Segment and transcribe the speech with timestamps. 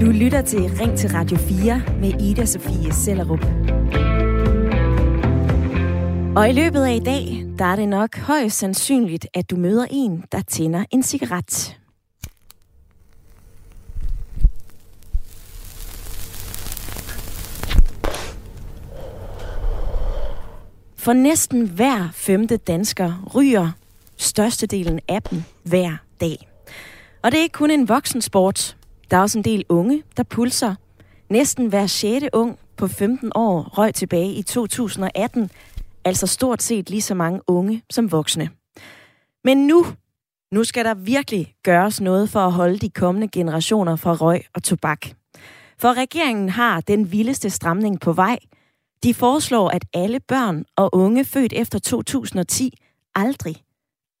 [0.00, 3.44] Du lytter til Ring til Radio 4 med Ida Sofie Sellerup.
[6.36, 9.86] Og i løbet af i dag, der er det nok højst sandsynligt, at du møder
[9.90, 11.76] en, der tænder en cigaret.
[20.96, 23.70] For næsten hver femte dansker ryger
[24.16, 26.49] størstedelen af dem hver dag.
[27.22, 28.76] Og det er ikke kun en voksensport.
[29.10, 30.74] Der er også en del unge, der pulser.
[31.28, 35.50] Næsten hver sjette ung på 15 år røg tilbage i 2018,
[36.04, 38.50] altså stort set lige så mange unge som voksne.
[39.44, 39.86] Men nu,
[40.52, 44.62] nu skal der virkelig gøres noget for at holde de kommende generationer fra røg og
[44.62, 45.06] tobak.
[45.78, 48.38] For regeringen har den vildeste stramning på vej.
[49.02, 52.78] De foreslår, at alle børn og unge født efter 2010
[53.14, 53.56] aldrig,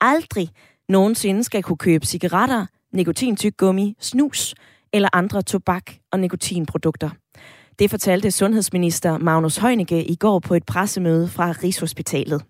[0.00, 0.48] aldrig
[0.88, 4.54] nogensinde skal kunne købe cigaretter, nikotintyggummi, snus
[4.92, 7.10] eller andre tobak- og nikotinprodukter.
[7.78, 12.42] Det fortalte sundhedsminister Magnus Heunicke i går på et pressemøde fra Rigshospitalet.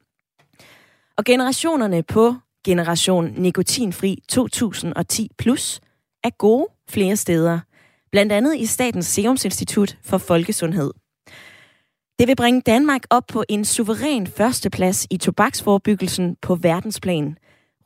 [1.16, 2.34] Og generationerne på
[2.64, 5.80] Generation Nikotinfri 2010 plus
[6.24, 7.60] er gode flere steder.
[8.12, 10.90] Blandt andet i Statens Serum Institut for Folkesundhed.
[12.18, 17.36] Det vil bringe Danmark op på en suveræn førsteplads i tobaksforebyggelsen på verdensplan.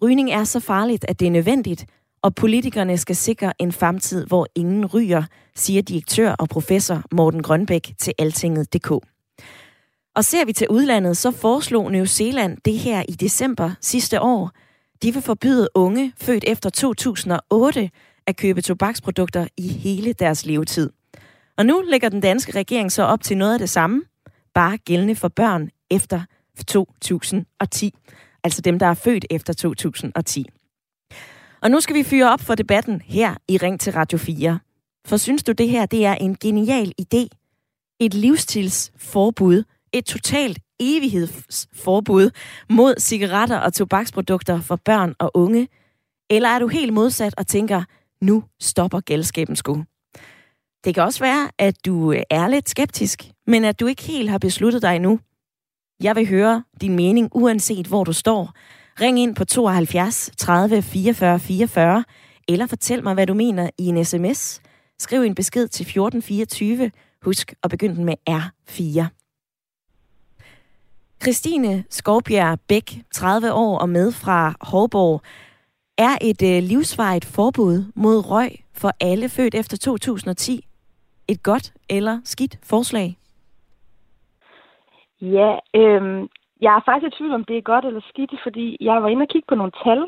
[0.03, 1.87] Rygning er så farligt, at det er nødvendigt,
[2.25, 5.23] og politikerne skal sikre en fremtid, hvor ingen ryger,
[5.55, 8.91] siger direktør og professor Morten Grønbæk til altinget.dk.
[10.17, 14.51] Og ser vi til udlandet, så foreslog New Zealand det her i december sidste år.
[15.03, 17.91] De vil forbyde unge, født efter 2008,
[18.27, 20.91] at købe tobaksprodukter i hele deres levetid.
[21.57, 24.03] Og nu lægger den danske regering så op til noget af det samme,
[24.55, 26.21] bare gældende for børn efter
[26.67, 27.95] 2010.
[28.45, 30.47] Altså dem, der er født efter 2010.
[31.65, 34.59] Og nu skal vi fyre op for debatten her i Ring til Radio 4.
[35.07, 37.29] For synes du, det her det er en genial idé?
[38.01, 42.31] Et livsstilsforbud, et totalt evighedsforbud
[42.71, 45.69] mod cigaretter og tobaksprodukter for børn og unge?
[46.31, 47.85] Eller er du helt modsat og tænker,
[48.21, 49.85] nu stopper gældskaben sgu?
[50.85, 54.31] Det kan også være, at du øh, er lidt skeptisk, men at du ikke helt
[54.31, 55.21] har besluttet dig endnu.
[56.03, 58.53] Jeg vil høre din mening, uanset hvor du står.
[59.01, 62.05] Ring ind på 72 30 44 44,
[62.49, 64.63] eller fortæl mig, hvad du mener i en sms.
[64.99, 66.91] Skriv en besked til 1424.
[67.23, 69.05] Husk at begynde den med R4.
[71.23, 75.23] Christine Skovbjerg Bæk, 30 år og med fra Hårborg,
[75.99, 80.67] er et øh, livsvarigt forbud mod røg for alle født efter 2010
[81.29, 83.17] et godt eller skidt forslag?
[85.21, 86.29] Ja, øh,
[86.65, 89.23] jeg er faktisk i tvivl om, det er godt eller skidt, fordi jeg var inde
[89.23, 90.03] og kigge på nogle tal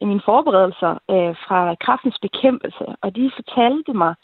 [0.00, 4.14] i mine forberedelser øh, fra kraftens bekæmpelse, og de fortalte mig,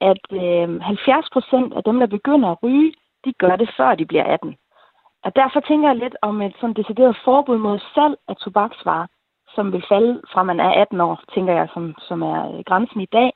[0.00, 2.92] at øh, 70 procent af dem, der begynder at ryge,
[3.24, 4.56] de gør det før de bliver 18.
[5.24, 9.06] Og derfor tænker jeg lidt om et sådan decideret forbud mod salg af tobaksvarer,
[9.54, 13.00] som vil falde fra man er 18 år, tænker jeg, som, som er øh, grænsen
[13.00, 13.32] i dag.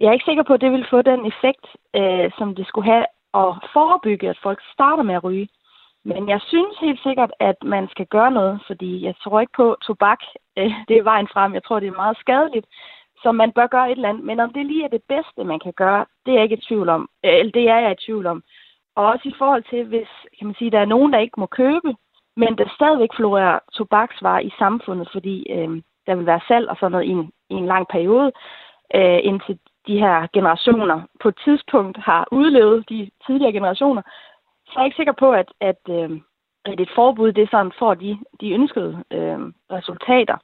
[0.00, 1.66] Jeg er ikke sikker på, at det vil få den effekt,
[1.96, 5.48] øh, som det skulle have at forebygge, at folk starter med at ryge.
[6.04, 9.76] Men jeg synes helt sikkert, at man skal gøre noget, fordi jeg tror ikke på,
[9.82, 10.20] tobak
[10.58, 11.54] øh, det er vejen frem.
[11.54, 12.66] Jeg tror, det er meget skadeligt,
[13.22, 14.24] så man bør gøre et eller andet.
[14.24, 16.66] Men om det lige er det bedste, man kan gøre, det er jeg ikke i
[16.68, 17.08] tvivl om.
[17.24, 18.42] Øh, eller det er jeg i tvivl om.
[18.96, 20.08] Og også i forhold til, hvis
[20.38, 21.94] kan man sige, der er nogen, der ikke må købe,
[22.36, 26.92] men der stadigvæk florerer tobaksvarer i samfundet, fordi øh, der vil være salg og sådan
[26.92, 28.32] noget i en, i en lang periode,
[28.94, 34.02] øh, indtil de her generationer på et tidspunkt har udlevet de tidligere generationer,
[34.72, 36.10] så er jeg ikke sikker på, at, at, øh,
[36.64, 39.38] at et forbud det sådan får de, de ønskede øh,
[39.76, 40.36] resultater.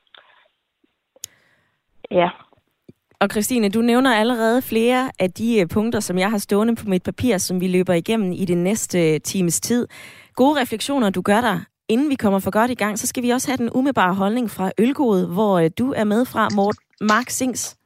[2.11, 2.29] Ja.
[3.21, 6.85] Og Christine, du nævner allerede flere af de øh, punkter, som jeg har stående på
[6.89, 9.89] mit papir, som vi løber igennem i den næste øh, times tid.
[10.35, 11.61] Gode refleksioner, du gør der.
[11.89, 14.51] Inden vi kommer for godt i gang, så skal vi også have den umiddelbare holdning
[14.51, 17.79] fra Ølgod, hvor øh, du er med fra, Mort Mark Sings.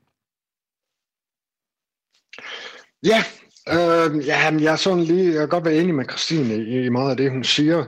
[3.02, 3.22] Ja,
[3.68, 6.88] øh, ja jeg er sådan lige, jeg kan godt være enig med Christine i, i
[6.88, 7.84] meget af det, hun siger.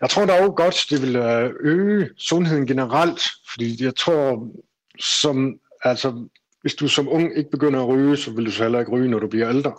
[0.00, 3.20] Jeg tror dog godt, det vil øh, øge sundheden generelt,
[3.52, 4.48] fordi jeg tror,
[5.00, 6.28] som, altså,
[6.60, 9.08] hvis du som ung ikke begynder at ryge, så vil du så heller ikke ryge,
[9.08, 9.72] når du bliver ældre.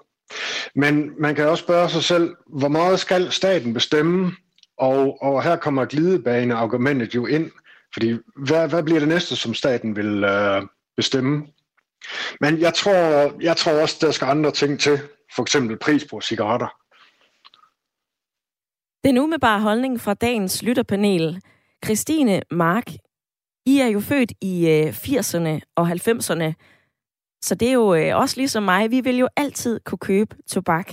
[0.75, 4.31] Men man kan også spørge sig selv, hvor meget skal staten bestemme?
[4.78, 7.51] Og, og her kommer glidebaneargumentet jo ind,
[7.94, 10.62] fordi hvad, hvad bliver det næste, som staten vil øh,
[10.98, 11.48] bestemme?
[12.42, 15.00] Men jeg tror, jeg tror også, der skal andre ting til.
[15.36, 16.68] For eksempel pris på cigaretter.
[19.04, 21.42] Den umiddelbare holdning fra dagens lytterpanel.
[21.86, 22.92] Christine Mark,
[23.66, 26.54] I er jo født i øh, 80'erne og 90'erne.
[27.42, 28.92] Så det er jo øh, også ligesom mig.
[28.92, 30.92] Vi vil jo altid kunne købe tobak.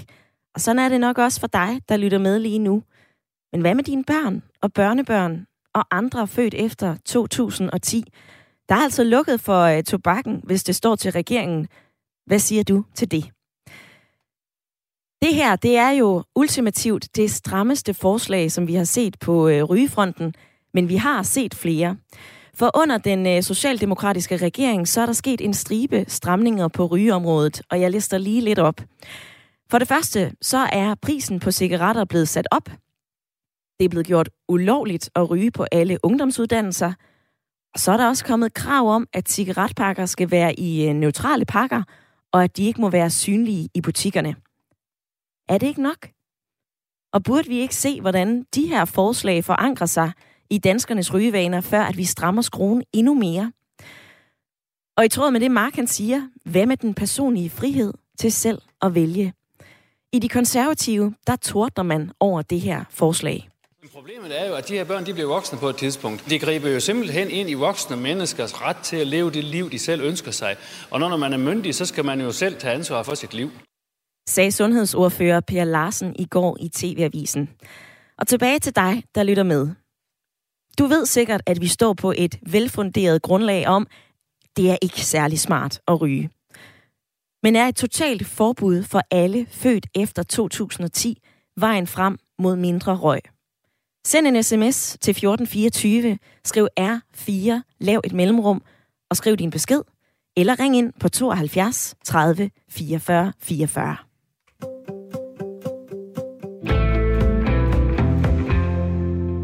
[0.54, 2.82] Og sådan er det nok også for dig, der lytter med lige nu.
[3.52, 8.04] Men hvad med dine børn og børnebørn og andre født efter 2010?
[8.68, 11.68] Der er altså lukket for øh, tobakken, hvis det står til regeringen.
[12.26, 13.35] Hvad siger du til det?
[15.22, 19.62] Det her, det er jo ultimativt det strammeste forslag, som vi har set på øh,
[19.62, 20.34] rygefronten,
[20.74, 21.96] men vi har set flere.
[22.54, 27.62] For under den øh, socialdemokratiske regering, så er der sket en stribe stramninger på rygeområdet,
[27.70, 28.80] og jeg lister lige lidt op.
[29.70, 32.70] For det første, så er prisen på cigaretter blevet sat op.
[33.78, 36.92] Det er blevet gjort ulovligt at ryge på alle ungdomsuddannelser.
[37.74, 41.44] Og så er der også kommet krav om, at cigaretpakker skal være i øh, neutrale
[41.44, 41.82] pakker,
[42.32, 44.34] og at de ikke må være synlige i butikkerne.
[45.48, 46.08] Er det ikke nok?
[47.12, 50.12] Og burde vi ikke se, hvordan de her forslag forankrer sig
[50.50, 53.52] i danskernes rygevaner, før at vi strammer skruen endnu mere?
[54.96, 58.62] Og i tråd med det, Mark han siger, hvad med den personlige frihed til selv
[58.82, 59.32] at vælge?
[60.12, 63.48] I de konservative, der tordner man over det her forslag.
[63.92, 66.30] Problemet er jo, at de her børn de bliver voksne på et tidspunkt.
[66.30, 69.78] De griber jo simpelthen ind i voksne menneskers ret til at leve det liv, de
[69.78, 70.56] selv ønsker sig.
[70.90, 73.50] Og når man er myndig, så skal man jo selv tage ansvar for sit liv
[74.28, 77.50] sagde sundhedsordfører Per Larsen i går i TV-avisen.
[78.18, 79.68] Og tilbage til dig, der lytter med.
[80.78, 83.86] Du ved sikkert, at vi står på et velfunderet grundlag om,
[84.56, 86.30] det er ikke særlig smart at ryge.
[87.42, 91.22] Men er et totalt forbud for alle født efter 2010
[91.56, 93.20] vejen frem mod mindre røg?
[94.06, 98.62] Send en sms til 1424, skriv R4, lav et mellemrum
[99.10, 99.82] og skriv din besked,
[100.36, 104.05] eller ring ind på 72 30 44 44.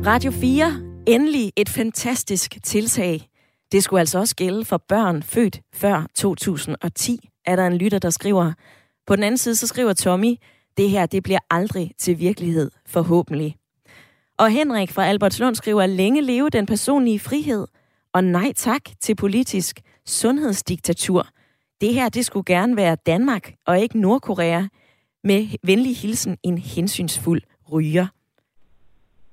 [0.07, 0.73] Radio 4.
[1.07, 3.29] Endelig et fantastisk tiltag.
[3.73, 8.11] Det skulle altså også gælde for børn født før 2010, er der en lytter, der
[8.11, 8.53] skriver.
[9.07, 10.37] På den anden side, så skriver Tommy,
[10.77, 13.57] det her, det bliver aldrig til virkelighed, forhåbentlig.
[14.39, 17.67] Og Henrik fra Albertslund skriver, længe leve den personlige frihed,
[18.15, 21.27] og nej tak til politisk sundhedsdiktatur.
[21.81, 24.63] Det her, det skulle gerne være Danmark, og ikke Nordkorea.
[25.25, 28.07] Med venlig hilsen, en hensynsfuld ryger.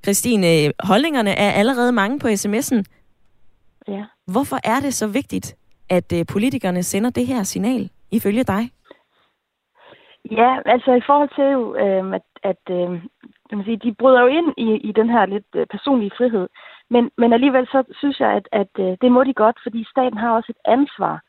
[0.04, 2.84] Christine, holdningerne er allerede mange på sms'en.
[3.88, 4.06] Ja.
[4.28, 5.56] Hvorfor er det så vigtigt,
[5.90, 8.72] at øh, politikerne sender det her signal, ifølge dig?
[10.32, 11.52] Ja, altså i forhold til
[11.84, 13.02] øh, at, at øh,
[13.50, 16.48] kan man sige, de bryder jo ind i, i den her lidt øh, personlige frihed.
[16.90, 20.18] Men, men alligevel så synes jeg, at, at øh, det må de godt, fordi staten
[20.18, 21.22] har også et ansvar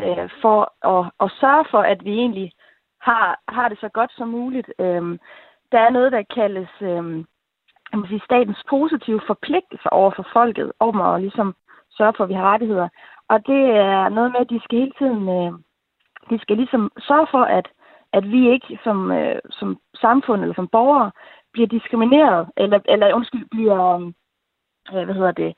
[0.00, 0.58] øh, for
[0.94, 2.52] at, at sørge for, at vi egentlig
[3.00, 4.68] har, har det så godt som muligt.
[4.78, 5.18] Øh,
[5.72, 7.24] der er noget, der kaldes øh,
[7.96, 11.54] kan man sige, statens positive forpligtelser over for folket, om at ligesom
[11.96, 12.88] sørge for, at vi har rettigheder.
[13.28, 15.52] Og det er noget med, at de skal hele tiden, øh,
[16.30, 17.66] de skal ligesom sørge for, at,
[18.12, 21.10] at vi ikke som, øh, som samfund eller som borgere
[21.52, 24.12] bliver diskrimineret, eller, eller undskyld, bliver,
[24.94, 25.54] øh, hvad hedder det,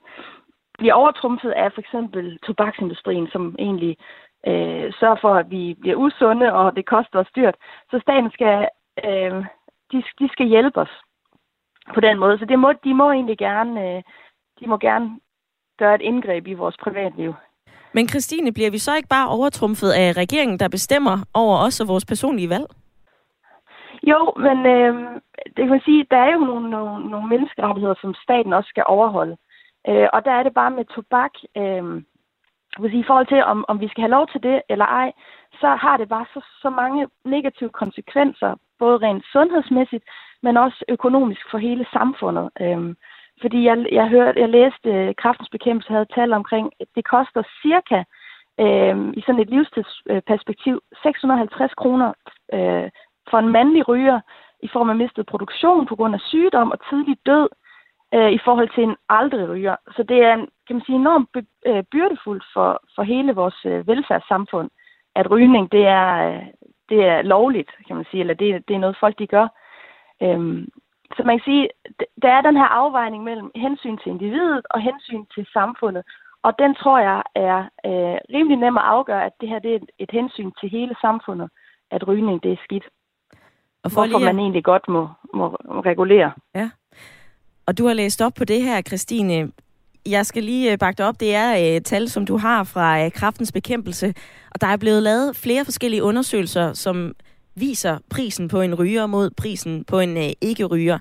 [0.78, 3.96] bliver overtrumfet af for eksempel tobaksindustrien, som egentlig
[4.46, 7.56] øh, sørger for, at vi bliver usunde, og det koster os dyrt.
[7.90, 8.68] Så staten skal,
[9.04, 9.44] øh,
[9.92, 10.94] de, de skal hjælpe os
[11.94, 12.38] på den måde.
[12.38, 14.02] Så det må, de må egentlig gerne, øh,
[14.60, 15.20] de må gerne
[15.78, 17.34] gøre et indgreb i vores privatliv.
[17.92, 21.88] Men Christine, bliver vi så ikke bare overtrumfet af regeringen, der bestemmer over os og
[21.88, 22.66] vores personlige valg?
[24.02, 24.94] Jo, men øh,
[25.46, 28.84] det kan man sige, der er jo nogle, nogle, nogle menneskerettigheder, som staten også skal
[28.86, 29.36] overholde.
[29.88, 32.02] Øh, og der er det bare med tobak, øh,
[32.76, 35.12] sige, i forhold til, om, om vi skal have lov til det eller ej,
[35.60, 40.04] så har det bare så, så mange negative konsekvenser, både rent sundhedsmæssigt,
[40.42, 42.50] men også økonomisk for hele samfundet.
[42.60, 42.96] Øhm,
[43.40, 47.04] fordi jeg, jeg, hørte, jeg læste, øh, at kraftens bekæmpelse havde tal omkring, at det
[47.04, 48.02] koster cirka
[48.60, 52.12] øhm, i sådan et livstidsperspektiv 650 kroner
[52.52, 52.90] øh,
[53.30, 54.20] for en mandlig ryger
[54.62, 57.48] i form af mistet produktion på grund af sygdom og tidlig død
[58.14, 59.76] øh, i forhold til en aldrig ryger.
[59.96, 61.28] Så det er kan man sige, enormt
[61.66, 64.70] øh, byrdefuldt for, for hele vores øh, velfærdssamfund,
[65.14, 66.46] at rygning det er, øh,
[66.88, 69.48] det er lovligt, kan man sige, eller det, det er noget folk de gør.
[70.22, 70.68] Øhm,
[71.16, 71.68] så man kan sige,
[72.22, 76.02] der er den her afvejning mellem hensyn til individet og hensyn til samfundet.
[76.42, 79.76] Og den tror jeg er øh, rimelig nem at afgøre, at det her det er
[79.76, 81.48] et, et hensyn til hele samfundet,
[81.90, 82.84] at rygning det er skidt.
[83.82, 84.32] Og for Hvorfor lige...
[84.32, 85.46] man egentlig godt må, må,
[85.90, 86.32] regulere.
[86.54, 86.70] Ja.
[87.66, 89.52] Og du har læst op på det her, Christine.
[90.06, 91.20] Jeg skal lige øh, bakke dig op.
[91.20, 94.14] Det er øh, tal, som du har fra øh, kraftens bekæmpelse.
[94.50, 97.14] Og der er blevet lavet flere forskellige undersøgelser, som
[97.60, 100.98] viser prisen på en ryger mod prisen på en øh, ikke-ryger.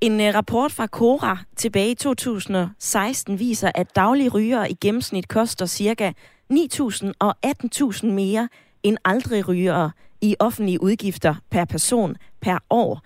[0.00, 5.66] En øh, rapport fra Cora tilbage i 2016 viser, at daglige ryger i gennemsnit koster
[5.66, 6.12] ca.
[6.52, 8.48] 9.000 og 18.000 mere
[8.82, 13.00] end aldrig rygere i offentlige udgifter per person per år.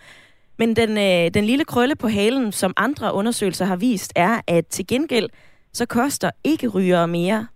[0.58, 4.66] Men den, øh, den lille krølle på halen, som andre undersøgelser har vist, er, at
[4.66, 5.28] til gengæld
[5.72, 7.46] så koster ikke rygere mere,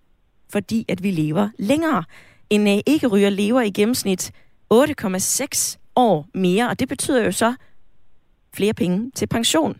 [0.49, 2.03] fordi at vi lever længere.
[2.49, 4.31] En øh, ikke-ryger lever i gennemsnit
[4.73, 7.53] 8,6 år mere, og det betyder jo så
[8.53, 9.77] flere penge til pension.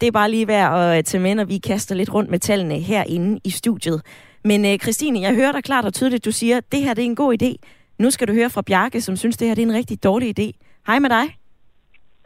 [0.00, 2.78] Det er bare lige værd at tage med, når vi kaster lidt rundt med tallene
[2.78, 4.02] herinde i studiet.
[4.44, 7.02] Men øh, Christine, jeg hører dig klart og tydeligt, du siger, at det her det
[7.02, 7.54] er en god idé.
[7.98, 10.38] Nu skal du høre fra Bjarke, som synes, det her det er en rigtig dårlig
[10.38, 10.52] idé.
[10.86, 11.38] Hej med dig.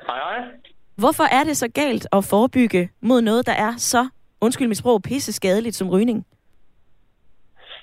[0.07, 0.45] Hej, hej.
[0.97, 4.09] Hvorfor er det så galt at forebygge mod noget, der er så,
[4.40, 6.26] undskyld mit sprog, pisse skadeligt som rygning?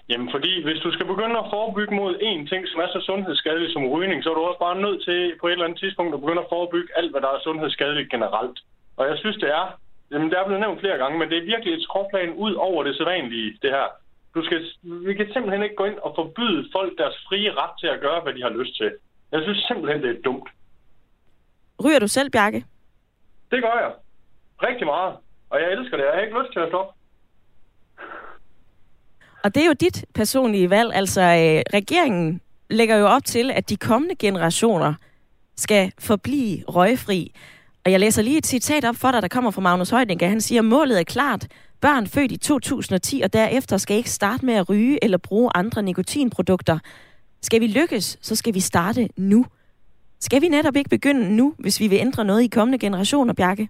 [0.09, 3.73] Jamen, fordi hvis du skal begynde at forebygge mod én ting, som er så sundhedsskadelig
[3.73, 6.21] som rygning, så er du også bare nødt til på et eller andet tidspunkt at
[6.21, 8.57] begynde at forebygge alt, hvad der er sundhedsskadeligt generelt.
[8.97, 9.65] Og jeg synes, det er,
[10.11, 12.83] jamen, det er blevet nævnt flere gange, men det er virkelig et skråplan ud over
[12.83, 13.87] det sædvanlige, det her.
[14.35, 14.59] Du skal,
[15.07, 18.21] vi kan simpelthen ikke gå ind og forbyde folk deres frie ret til at gøre,
[18.21, 18.91] hvad de har lyst til.
[19.31, 20.49] Jeg synes simpelthen, det er dumt.
[21.83, 22.65] Ryger du selv, Bjarke?
[23.51, 23.91] Det gør jeg.
[24.67, 25.13] Rigtig meget.
[25.49, 26.03] Og jeg elsker det.
[26.03, 26.98] Jeg har ikke lyst til at stoppe.
[29.43, 30.93] Og det er jo dit personlige valg.
[30.93, 34.93] Altså, øh, regeringen lægger jo op til, at de kommende generationer
[35.57, 37.33] skal forblive røgfri.
[37.85, 40.29] Og jeg læser lige et citat op for dig, der kommer fra Magnus Højdinge.
[40.29, 41.47] Han siger, målet er klart.
[41.81, 45.83] Børn født i 2010 og derefter skal ikke starte med at ryge eller bruge andre
[45.83, 46.79] nikotinprodukter.
[47.41, 49.45] Skal vi lykkes, så skal vi starte nu.
[50.19, 53.69] Skal vi netop ikke begynde nu, hvis vi vil ændre noget i kommende generationer, Bjarke?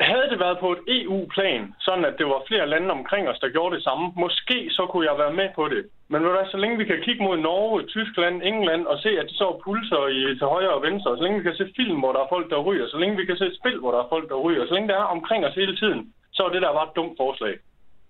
[0.00, 3.48] Havde det været på et EU-plan, sådan at det var flere lande omkring os, der
[3.48, 5.82] gjorde det samme, måske så kunne jeg være med på det.
[6.08, 9.28] Men ved du, så længe vi kan kigge mod Norge, Tyskland, England og se, at
[9.30, 12.12] de så pulser i, til højre og venstre, så længe vi kan se film, hvor
[12.12, 14.28] der er folk, der ryger, så længe vi kan se spil, hvor der er folk,
[14.28, 16.88] der ryger, så længe det er omkring os hele tiden, så er det der bare
[16.90, 17.54] et dumt forslag.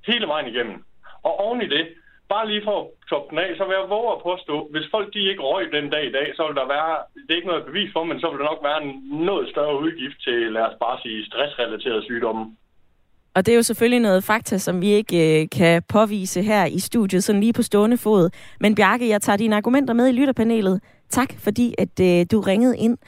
[0.07, 0.85] Hele vejen igennem.
[1.23, 1.87] Og oven i det,
[2.29, 5.09] bare lige for at toppe den af, så vil jeg våge at påstå, hvis folk
[5.15, 6.93] de ikke røg den dag i dag, så vil der være,
[7.25, 8.93] det er ikke noget bevis for, men så vil der nok være en
[9.31, 12.45] noget større udgift til, lad os bare sige, stressrelaterede sygdomme.
[13.35, 16.79] Og det er jo selvfølgelig noget fakta, som vi ikke øh, kan påvise her i
[16.79, 18.31] studiet, sådan lige på stående fod.
[18.61, 20.81] Men Bjarke, jeg tager dine argumenter med i lytterpanelet.
[21.09, 22.99] Tak, fordi at øh, du ringede ind.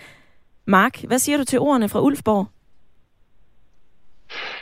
[0.67, 2.47] Mark, hvad siger du til ordene fra Ulfborg?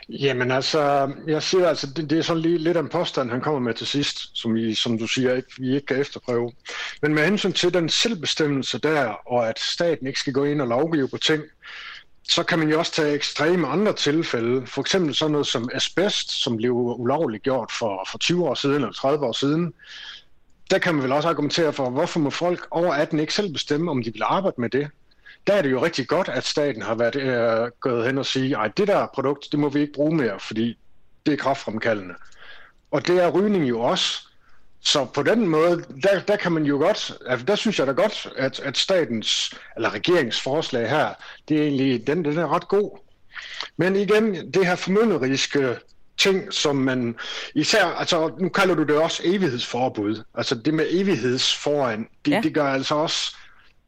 [0.09, 3.61] Jamen altså, jeg siger altså, det, det er sådan lige lidt en påstand, han kommer
[3.61, 6.53] med til sidst, som, vi, som du siger, ikke, vi ikke kan efterprøve.
[7.03, 10.69] Men med hensyn til den selvbestemmelse der, og at staten ikke skal gå ind og
[10.69, 11.43] lovgive på ting,
[12.29, 14.67] så kan man jo også tage ekstreme andre tilfælde.
[14.67, 18.75] For eksempel sådan noget som asbest, som blev ulovligt gjort for, for 20 år siden
[18.75, 19.75] eller 30 år siden.
[20.71, 23.91] Der kan man vel også argumentere for, hvorfor må folk over 18 ikke selv bestemme,
[23.91, 24.91] om de vil arbejde med det
[25.47, 28.59] der er det jo rigtig godt, at staten har været øh, gået hen og sige,
[28.59, 30.79] at det der produkt, det må vi ikke bruge mere, fordi
[31.27, 32.15] det er kraftfremkaldende.
[32.91, 34.23] Og det er rygning jo også.
[34.81, 37.93] Så på den måde, der, der kan man jo godt, altså der synes jeg da
[37.93, 41.15] godt, at, at statens, eller regeringsforslag her,
[41.49, 42.99] det er egentlig, den, den er ret god.
[43.77, 45.77] Men igen, det her formynderiske
[46.19, 47.17] ting, som man
[47.55, 50.23] især, altså nu kalder du det også evighedsforbud.
[50.35, 52.41] Altså det med evighedsforan, det, ja.
[52.41, 53.37] det gør altså også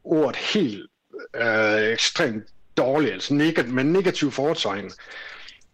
[0.03, 0.88] ordet helt
[1.35, 2.43] øh, ekstremt
[2.77, 4.91] dårlig, altså neg- med negativ foretegn.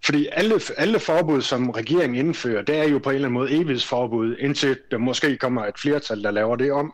[0.06, 3.52] Fordi alle, alle forbud, som regeringen indfører, det er jo på en eller anden måde
[3.52, 6.94] evighedsforbud, indtil der måske kommer et flertal, der laver det om.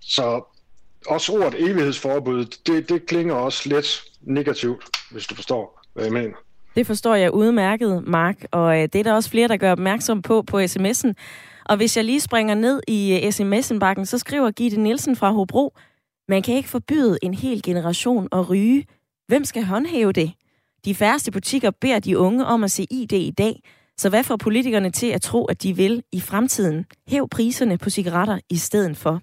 [0.00, 0.42] Så
[1.06, 6.36] også ordet evighedsforbud, det, det klinger også lidt negativt, hvis du forstår, hvad jeg mener.
[6.74, 10.22] Det forstår jeg udmærket, Mark, og øh, det er der også flere, der gør opmærksom
[10.22, 11.12] på på sms'en.
[11.64, 15.74] Og hvis jeg lige springer ned i øh, sms'en-bakken, så skriver Gitte Nielsen fra Hobro,
[16.28, 18.86] man kan ikke forbyde en hel generation at ryge.
[19.26, 20.32] Hvem skal håndhæve det?
[20.84, 23.62] De færreste butikker beder de unge om at se ID i dag,
[23.98, 26.86] så hvad får politikerne til at tro, at de vil i fremtiden?
[27.08, 29.20] Hæv priserne på cigaretter i stedet for.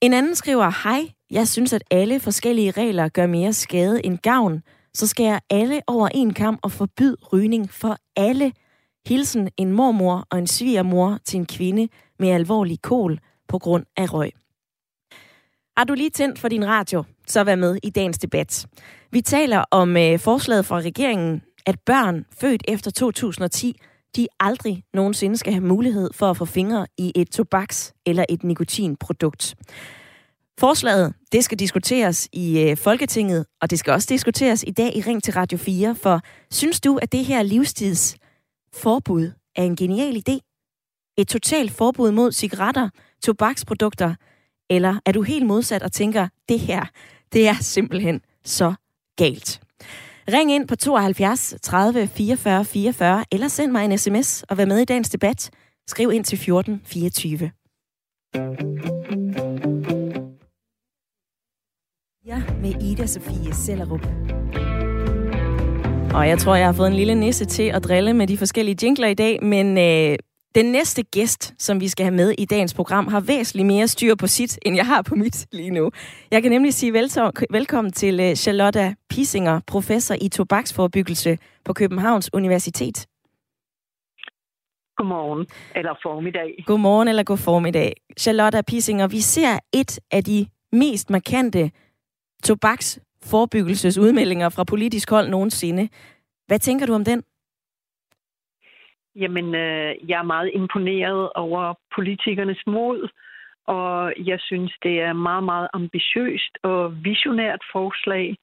[0.00, 4.62] En anden skriver, hej, jeg synes, at alle forskellige regler gør mere skade end gavn.
[4.94, 8.52] Så skal jeg alle over en kamp og forbyde rygning for alle.
[9.06, 13.18] Hilsen en mormor og en svigermor til en kvinde med alvorlig kol
[13.48, 14.32] på grund af røg.
[15.76, 18.66] Har du lige tændt for din radio, så vær med i dagens debat.
[19.10, 23.80] Vi taler om øh, forslaget fra regeringen, at børn født efter 2010,
[24.16, 28.44] de aldrig nogensinde skal have mulighed for at få fingre i et tobaks- eller et
[28.44, 29.54] nikotinprodukt.
[30.58, 35.00] Forslaget, det skal diskuteres i øh, Folketinget, og det skal også diskuteres i dag i
[35.00, 40.38] Ring til Radio 4, for synes du, at det her livstidsforbud er en genial idé?
[41.18, 42.88] Et totalt forbud mod cigaretter,
[43.22, 44.14] tobaksprodukter,
[44.70, 46.84] eller er du helt modsat og tænker, det her,
[47.32, 48.74] det er simpelthen så
[49.16, 49.60] galt?
[50.32, 54.78] Ring ind på 72 30 44 44, eller send mig en sms og vær med
[54.78, 55.50] i dagens debat.
[55.88, 57.50] Skriv ind til 14 24.
[62.26, 64.06] Ja, med Ida Sofie Sellerup.
[66.14, 68.86] Og jeg tror, jeg har fået en lille nisse til at drille med de forskellige
[68.86, 70.18] jingler i dag, men øh,
[70.54, 74.14] den næste gæst, som vi skal have med i dagens program, har væsentligt mere styr
[74.14, 75.90] på sit, end jeg har på mit lige nu.
[76.30, 76.92] Jeg kan nemlig sige
[77.50, 83.06] velkommen til øh, Charlotte Pisinger, professor i tobaksforebyggelse på Københavns Universitet.
[84.96, 86.64] Godmorgen, eller formiddag.
[86.66, 87.92] Godmorgen, eller god formiddag.
[88.18, 91.70] Charlotte Pisinger, vi ser et af de mest markante
[92.44, 95.88] tobaksforebyggelsesudmeldinger fra politisk hold nogensinde.
[96.46, 97.22] Hvad tænker du om den?
[99.16, 103.08] Jamen, øh, jeg er meget imponeret over politikernes mod,
[103.66, 108.36] og jeg synes, det er meget, meget ambitiøst og visionært forslag,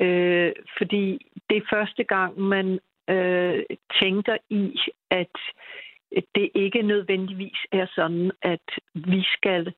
[0.00, 2.78] øh, fordi det er første gang, man
[3.10, 3.62] øh,
[4.02, 4.78] tænker i,
[5.10, 5.36] at
[6.34, 9.72] det ikke nødvendigvis er sådan, at vi skal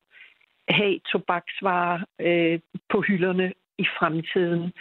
[0.69, 2.59] have tobaksvarer øh,
[2.89, 4.73] på hylderne i fremtiden.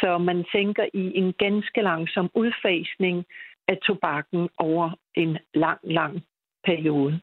[0.00, 3.24] Så man tænker i en ganske langsom udfasning
[3.68, 6.22] af tobakken over en lang, lang
[6.64, 7.20] periode.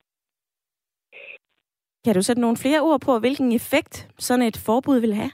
[2.05, 5.31] Kan du sætte nogle flere ord på, hvilken effekt sådan et forbud vil have?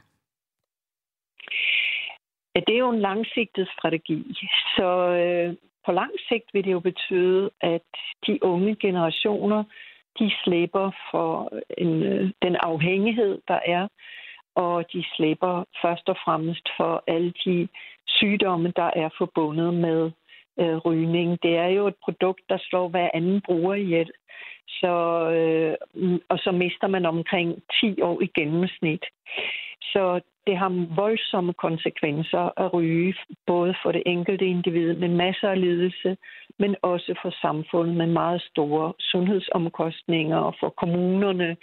[2.55, 4.19] Ja, det er jo en langsigtet strategi.
[4.75, 4.87] Så
[5.21, 7.87] øh, på lang sigt vil det jo betyde, at
[8.27, 9.63] de unge generationer,
[10.19, 13.87] de slipper for en, øh, den afhængighed, der er,
[14.55, 17.67] og de slipper først og fremmest for alle de
[18.07, 20.11] sygdomme, der er forbundet med
[20.59, 21.39] øh, rygning.
[21.43, 24.11] Det er jo et produkt, der slår hver anden bruger ihjel.
[24.67, 24.93] Så,
[25.29, 29.05] øh, og så mister man omkring 10 år i gennemsnit.
[29.81, 33.15] Så det har voldsomme konsekvenser at ryge,
[33.47, 36.17] både for det enkelte individ med masser af lidelse,
[36.59, 41.57] men også for samfundet med meget store sundhedsomkostninger, og for kommunerne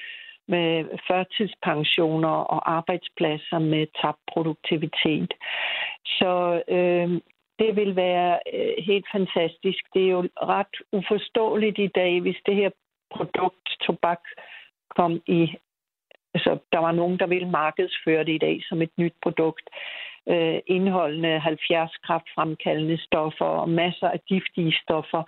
[0.49, 5.35] med førtidspensioner og arbejdspladser med tabt produktivitet.
[6.05, 7.21] Så øh,
[7.59, 9.83] det vil være øh, helt fantastisk.
[9.95, 12.71] Det er jo ret uforståeligt i dag, hvis det her
[13.17, 14.23] produkt, tobak,
[14.97, 15.41] kom i...
[16.35, 19.67] Altså, der var nogen, der ville markedsføre det i dag som et nyt produkt,
[20.29, 25.23] øh, indeholdende 70 kraftfremkaldende stoffer og masser af giftige stoffer,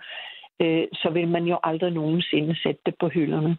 [0.61, 3.57] øh, så vil man jo aldrig nogensinde sætte det på hylderne.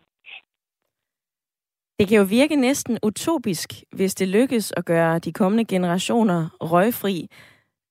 [1.99, 7.29] Det kan jo virke næsten utopisk, hvis det lykkes at gøre de kommende generationer røgfri.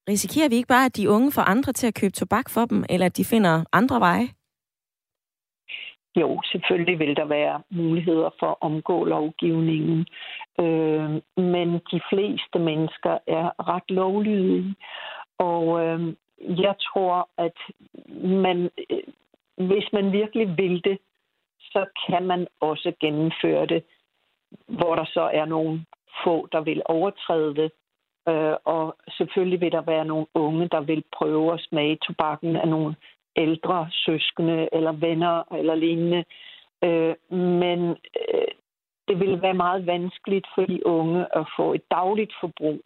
[0.10, 2.84] Risikerer vi ikke bare, at de unge får andre til at købe tobak for dem,
[2.90, 4.28] eller at de finder andre veje?
[6.16, 10.08] Jo, selvfølgelig vil der være muligheder for at omgå lovgivningen.
[10.60, 14.76] Øh, men de fleste mennesker er ret lovlydige.
[15.38, 17.58] Og øh, jeg tror, at
[18.46, 19.04] man, øh,
[19.68, 20.98] hvis man virkelig vil det,
[21.60, 23.84] så kan man også gennemføre det,
[24.68, 25.86] hvor der så er nogle
[26.24, 27.72] få, der vil overtræde det.
[28.30, 32.68] Øh, og selvfølgelig vil der være nogle unge, der vil prøve at smage tobakken af
[32.68, 32.96] nogle
[33.36, 36.24] ældre søskende eller venner eller lignende.
[36.84, 38.52] Øh, men øh,
[39.08, 42.82] det vil være meget vanskeligt for de unge at få et dagligt forbrug.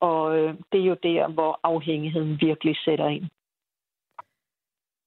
[0.00, 3.24] Og øh, det er jo der, hvor afhængigheden virkelig sætter ind.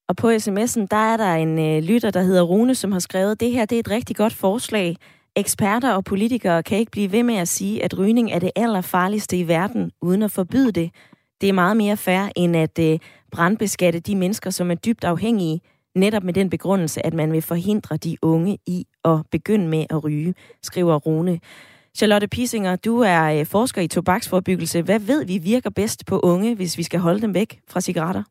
[0.08, 3.40] Og på sms'en, der er der en øh, lytter, der hedder Rune, som har skrevet,
[3.40, 4.96] det her det er et rigtig godt forslag.
[5.36, 9.38] Eksperter og politikere kan ikke blive ved med at sige, at rygning er det allerfarligste
[9.38, 10.90] i verden, uden at forbyde det.
[11.40, 12.98] Det er meget mere fair, end at øh,
[13.32, 15.60] brandbeskatte de mennesker, som er dybt afhængige,
[15.94, 20.04] netop med den begrundelse, at man vil forhindre de unge i at begynde med at
[20.04, 21.40] ryge, skriver Rune.
[21.96, 24.82] Charlotte Pisinger, du er øh, forsker i tobaksforbyggelse.
[24.82, 28.22] Hvad ved vi virker bedst på unge, hvis vi skal holde dem væk fra cigaretter?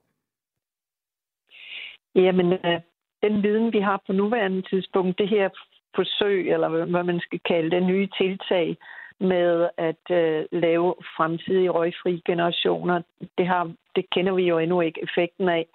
[2.16, 2.80] Jamen, øh,
[3.24, 5.50] den viden, vi har på nuværende tidspunkt, det her
[5.96, 8.78] forsøg, eller hvad man skal kalde det, nye tiltag
[9.20, 13.02] med at øh, lave fremtidige røgfri generationer,
[13.38, 15.66] det, har, det kender vi jo endnu ikke effekten af.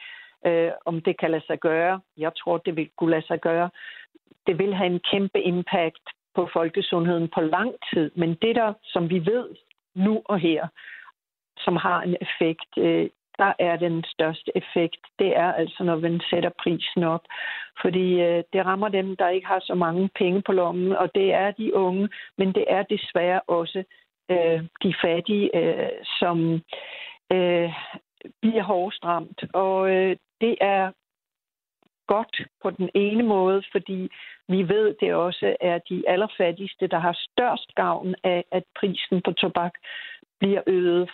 [0.47, 2.01] Øh, om det kan lade sig gøre.
[2.17, 3.71] Jeg tror, det vil kunne lade sig gøre.
[4.47, 9.11] Det vil have en kæmpe impact på folkesundheden på lang tid, men det der, som
[9.11, 9.49] vi ved
[9.95, 10.67] nu og her,
[11.59, 16.21] som har en effekt, øh, der er den største effekt, det er altså, når man
[16.31, 17.25] sætter prisen op.
[17.83, 21.33] Fordi øh, det rammer dem, der ikke har så mange penge på lommen, og det
[21.33, 23.85] er de unge, men det er desværre også
[24.31, 26.61] øh, de fattige, øh, som
[27.33, 27.71] øh,
[28.43, 29.45] bliver hårdest ramt.
[29.55, 30.91] Og øh, det er
[32.07, 34.09] godt på den ene måde, fordi
[34.49, 39.33] vi ved, det også er de allerfattigste, der har størst gavn af, at prisen på
[39.33, 39.73] tobak
[40.41, 41.11] bliver øget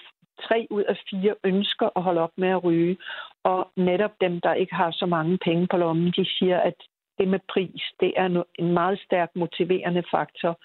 [0.48, 2.96] tre ud af fire ønsker at holde op med at ryge.
[3.44, 6.74] Og netop dem, der ikke har så mange penge på lommen, de siger, at
[7.18, 10.58] det med pris, det er en meget stærk motiverende faktor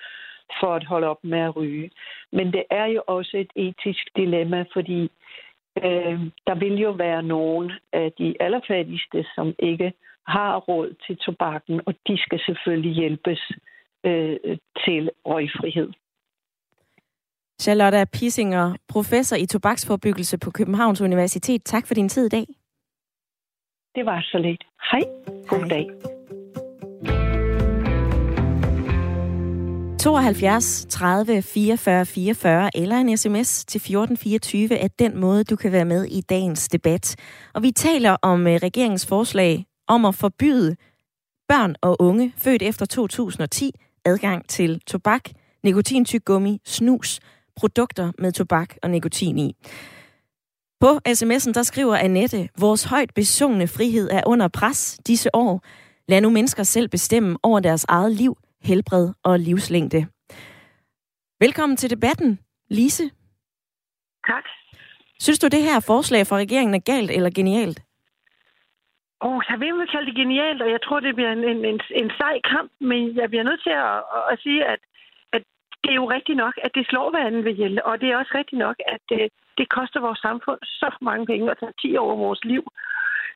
[0.60, 1.92] for at holde op med at ryge.
[2.32, 5.02] Men det er jo også et etisk dilemma, fordi
[5.84, 9.94] øh, der vil jo være nogen af de allerfattigste, som ikke
[10.28, 13.52] har råd til tobakken, og de skal selvfølgelig hjælpes
[14.04, 15.92] øh, til røgfrihed.
[17.62, 21.64] Charlotte Pissinger, professor i tobaksforbyggelse på Københavns Universitet.
[21.64, 22.46] Tak for din tid i dag.
[23.96, 24.64] Det var så lidt.
[24.92, 25.02] Hej.
[25.48, 25.70] God Hej.
[25.70, 26.16] dag.
[30.00, 35.86] 72 30 44 44 eller en sms til 1424 er den måde, du kan være
[35.86, 37.16] med i dagens debat.
[37.54, 40.76] Og vi taler om øh, regeringens forslag om at forbyde
[41.48, 43.72] børn og unge født efter 2010
[44.06, 45.30] adgang til tobak,
[45.64, 47.20] nikotintyggummi, snus,
[47.56, 49.56] produkter med tobak og nikotin i.
[50.80, 55.62] På sms'en der skriver Annette, vores højt besungne frihed er under pres disse år.
[56.08, 60.08] Lad nu mennesker selv bestemme over deres eget liv, helbred og livslængde.
[61.40, 62.40] Velkommen til debatten,
[62.70, 63.04] Lise.
[64.28, 64.46] Tak.
[65.20, 67.80] Synes du, det her forslag fra regeringen er galt eller genialt?
[69.22, 71.66] Åh, oh, jeg vil ikke kalde det genialt, og jeg tror, det bliver en, en,
[71.72, 73.98] en, en sej kamp, men jeg bliver nødt til at,
[74.32, 74.80] at sige, at, at
[75.86, 78.34] det er jo rigtigt nok, at det slår hverandre ved hjælp, og det er også
[78.36, 81.98] rigtigt nok, at det, øh, det koster vores samfund så mange penge og tager 10
[81.98, 82.64] år af vores liv.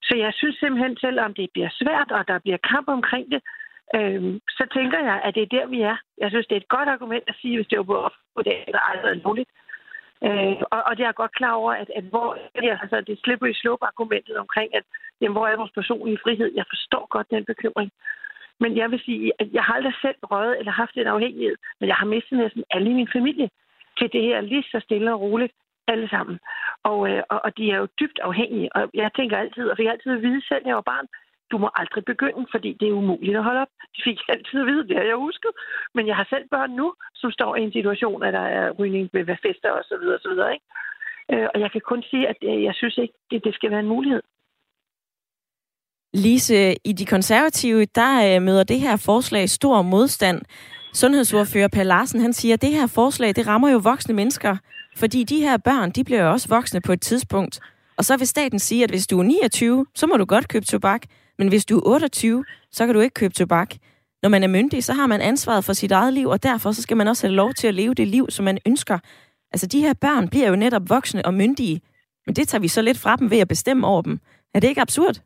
[0.07, 3.41] Så jeg synes simpelthen, selvom det bliver svært, og der bliver kamp omkring det,
[3.95, 5.97] øhm, så tænker jeg, at det er der, vi er.
[6.17, 8.55] Jeg synes, det er et godt argument at sige, hvis det var på på det,
[8.67, 9.49] eller aldrig muligt.
[10.27, 12.37] Øh, og, og det er jeg godt klar over, at, at hvor
[12.81, 14.83] altså, det slipper i slope-argumentet omkring, at
[15.21, 16.51] jamen, hvor er vores personlige frihed?
[16.55, 17.91] Jeg forstår godt den bekymring.
[18.59, 21.87] Men jeg vil sige, at jeg har aldrig selv røget eller haft en afhængighed, men
[21.87, 23.49] jeg har mistet næsten alle i min familie
[23.97, 25.53] til det her lige så stille og roligt
[25.87, 26.39] alle sammen.
[26.83, 28.75] Og, øh, og, og de er jo dybt afhængige.
[28.75, 31.07] Og jeg tænker altid, og fik altid at vide selv, da jeg var barn,
[31.51, 33.73] du må aldrig begynde, fordi det er umuligt at holde op.
[33.95, 35.51] Det fik jeg altid at vide, det har jeg husket.
[35.95, 39.09] Men jeg har selv børn nu, som står i en situation, at der er rygning
[39.13, 40.65] ved fester og så videre, og så videre, ikke?
[41.31, 43.79] Øh, og jeg kan kun sige, at øh, jeg synes ikke, det, det skal være
[43.79, 44.21] en mulighed.
[46.13, 50.41] Lise, i de konservative, der øh, møder det her forslag stor modstand.
[50.93, 54.57] Sundhedsordfører Per Larsen, han siger, at det her forslag, det rammer jo voksne mennesker,
[54.97, 57.59] fordi de her børn, de bliver jo også voksne på et tidspunkt.
[57.97, 60.65] Og så vil staten sige, at hvis du er 29, så må du godt købe
[60.65, 61.01] tobak,
[61.37, 63.75] men hvis du er 28, så kan du ikke købe tobak.
[64.23, 66.81] Når man er myndig, så har man ansvaret for sit eget liv, og derfor så
[66.81, 68.99] skal man også have lov til at leve det liv, som man ønsker.
[69.51, 71.81] Altså, de her børn bliver jo netop voksne og myndige,
[72.25, 74.19] men det tager vi så lidt fra dem ved at bestemme over dem.
[74.53, 75.21] Er det ikke absurd?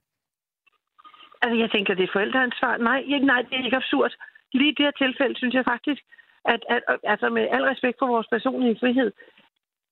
[1.44, 2.78] Altså, jeg tænker, det er forældreansvar.
[2.78, 4.12] Nej, ikke, nej, det er ikke absurd.
[4.54, 6.02] Lige i det her tilfælde synes jeg faktisk,
[6.46, 9.12] at, at altså med al respekt for vores personlige frihed,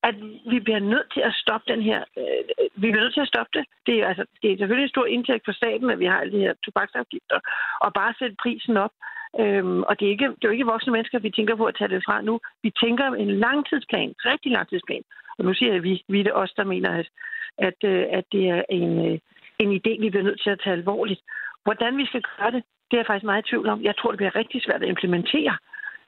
[0.03, 0.15] at
[0.51, 1.99] vi bliver nødt til at stoppe den her...
[2.17, 2.43] Øh,
[2.81, 3.65] vi bliver nødt til at stoppe det.
[3.85, 6.33] Det er, altså, det er selvfølgelig en stor indtægt for staten, at vi har alle
[6.37, 7.39] de her tobaksafgifter,
[7.81, 8.93] og bare sætte prisen op.
[9.39, 11.75] Øhm, og det er, ikke, det er jo ikke voksne mennesker, vi tænker på at
[11.75, 12.39] tage det fra nu.
[12.63, 15.03] Vi tænker en langtidsplan, rigtig langtidsplan.
[15.37, 17.09] Og nu siger jeg, at vi, vi er det os, der mener, at,
[17.57, 19.19] at, øh, at det er en, øh,
[19.59, 21.21] en idé, vi bliver nødt til at tage alvorligt.
[21.65, 23.83] Hvordan vi skal gøre det, det er jeg faktisk meget i tvivl om.
[23.89, 25.53] Jeg tror, det bliver rigtig svært at implementere.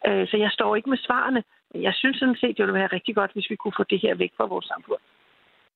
[0.08, 1.44] Øh, så jeg står ikke med svarene.
[1.72, 4.00] Men jeg synes sådan set, det ville være rigtig godt, hvis vi kunne få det
[4.04, 5.02] her væk fra vores samfund.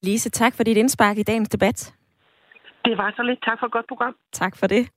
[0.04, 1.94] Lise, tak for dit indspark i dagens debat.
[2.86, 3.44] Det var så lidt.
[3.46, 4.16] Tak for et godt program.
[4.32, 4.90] Tak for det.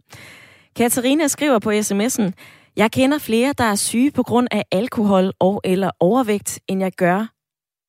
[0.77, 2.33] Katarina skriver på sms'en,
[2.77, 6.93] jeg kender flere, der er syge på grund af alkohol og eller overvægt, end jeg
[6.93, 7.27] gør,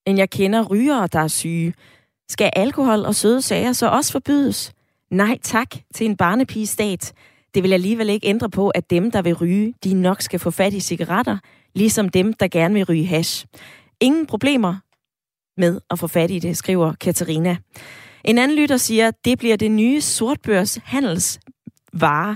[0.06, 1.74] end jeg kender rygere, der er syge.
[2.30, 4.74] Skal alkohol og søde sager så også forbydes?
[5.12, 7.14] Nej tak til en barnepigestat.
[7.54, 10.52] Det vil alligevel ikke ændre på, at dem, der vil ryge, de nok skal få
[10.52, 11.38] fat i cigaretter,
[11.76, 13.46] ligesom dem, der gerne vil ryge hash.
[14.02, 14.76] Ingen problemer
[15.58, 17.58] med at få fat i det, skriver Katarina.
[18.26, 22.36] En anden lytter siger, det bliver det nye sortbørs handelsvare.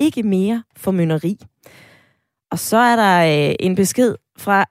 [0.00, 1.38] Ikke mere formynderi.
[2.50, 4.64] Og så er der øh, en besked fra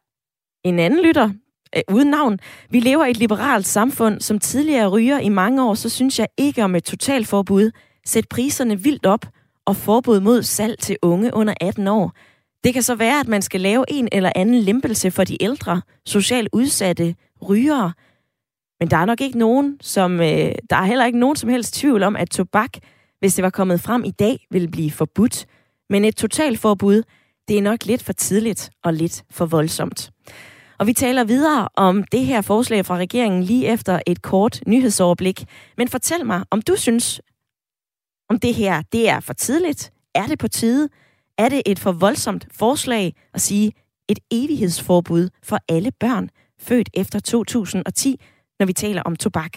[0.63, 1.29] en anden lytter,
[1.77, 2.39] øh, uden navn.
[2.69, 6.27] Vi lever i et liberalt samfund, som tidligere ryger i mange år, så synes jeg
[6.37, 7.71] ikke om et totalforbud.
[8.05, 9.25] Sæt priserne vildt op
[9.65, 12.11] og forbud mod salg til unge under 18 år.
[12.63, 15.81] Det kan så være, at man skal lave en eller anden lempelse for de ældre,
[16.05, 17.15] socialt udsatte,
[17.49, 17.93] rygere.
[18.79, 21.73] Men der er nok ikke nogen, som, øh, der er heller ikke nogen som helst
[21.73, 22.71] tvivl om, at tobak,
[23.19, 25.45] hvis det var kommet frem i dag, ville blive forbudt.
[25.89, 27.03] Men et totalforbud,
[27.47, 30.11] det er nok lidt for tidligt og lidt for voldsomt.
[30.79, 35.45] Og vi taler videre om det her forslag fra regeringen lige efter et kort nyhedsoverblik.
[35.77, 37.21] Men fortæl mig, om du synes,
[38.29, 39.91] om det her det er for tidligt.
[40.15, 40.89] Er det på tide?
[41.37, 43.73] Er det et for voldsomt forslag at sige
[44.09, 48.21] et evighedsforbud for alle børn født efter 2010,
[48.59, 49.51] når vi taler om tobak?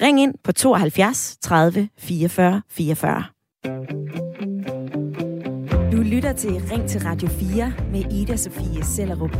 [0.00, 3.24] Ring ind på 72 30 44 44.
[5.92, 9.36] Du lytter til Ring til Radio 4 med Ida Sofie Sellerup.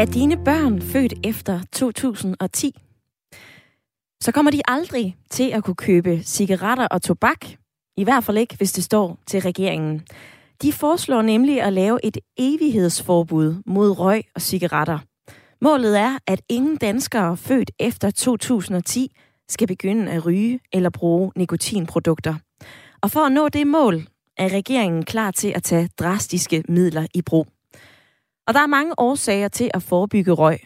[0.00, 2.74] Er dine børn født efter 2010?
[4.22, 7.46] Så kommer de aldrig til at kunne købe cigaretter og tobak.
[7.96, 10.02] I hvert fald ikke, hvis det står til regeringen.
[10.62, 14.98] De foreslår nemlig at lave et evighedsforbud mod røg og cigaretter.
[15.60, 19.16] Målet er, at ingen danskere født efter 2010
[19.48, 22.34] skal begynde at ryge eller bruge nikotinprodukter.
[23.00, 27.22] Og for at nå det mål, er regeringen klar til at tage drastiske midler i
[27.22, 27.46] brug.
[28.50, 30.58] Og der er mange årsager til at forebygge røg.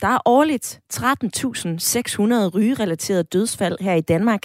[0.00, 4.42] Der er årligt 13.600 rygerelaterede dødsfald her i Danmark.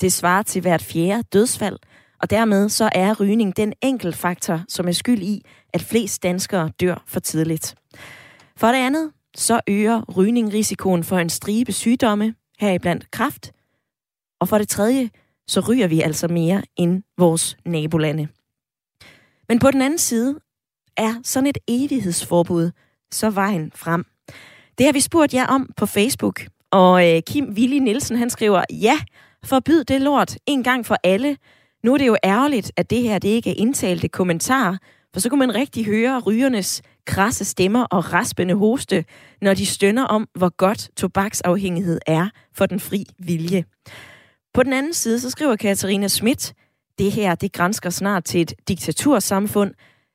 [0.00, 1.78] Det svarer til hvert fjerde dødsfald,
[2.20, 6.70] og dermed så er rygning den enkelt faktor, som er skyld i, at flest danskere
[6.80, 7.74] dør for tidligt.
[8.56, 13.52] For det andet, så øger rygning risikoen for en stribe sygdomme, heriblandt kræft.
[14.40, 15.10] Og for det tredje,
[15.48, 18.28] så ryger vi altså mere end vores nabolande.
[19.48, 20.40] Men på den anden side
[20.96, 22.70] er sådan et evighedsforbud
[23.12, 24.04] så vejen frem.
[24.78, 28.64] Det har vi spurgt jer om på Facebook, og øh, Kim Willi Nielsen han skriver,
[28.70, 28.98] ja,
[29.44, 31.36] forbyd det lort en gang for alle.
[31.84, 34.76] Nu er det jo ærgerligt, at det her det ikke er indtalte kommentarer,
[35.12, 39.04] for så kunne man rigtig høre rygernes krasse stemmer og raspende hoste,
[39.40, 43.64] når de stønner om, hvor godt tobaksafhængighed er for den fri vilje.
[44.54, 46.52] På den anden side, så skriver Katarina Schmidt,
[46.98, 49.74] det her, det grænsker snart til et diktatursamfund.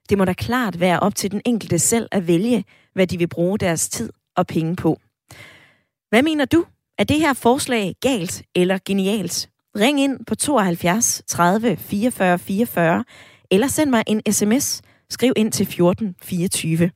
[0.10, 3.28] Det må da klart være op til den enkelte selv at vælge, hvad de vil
[3.28, 5.00] bruge deres tid og penge på.
[6.10, 6.66] Hvad mener du?
[6.98, 9.50] Er det her forslag galt eller genialt?
[9.76, 13.04] Ring ind på 72 30 44 44,
[13.52, 14.82] eller send mig en sms.
[15.10, 16.92] Skriv ind til 14 24.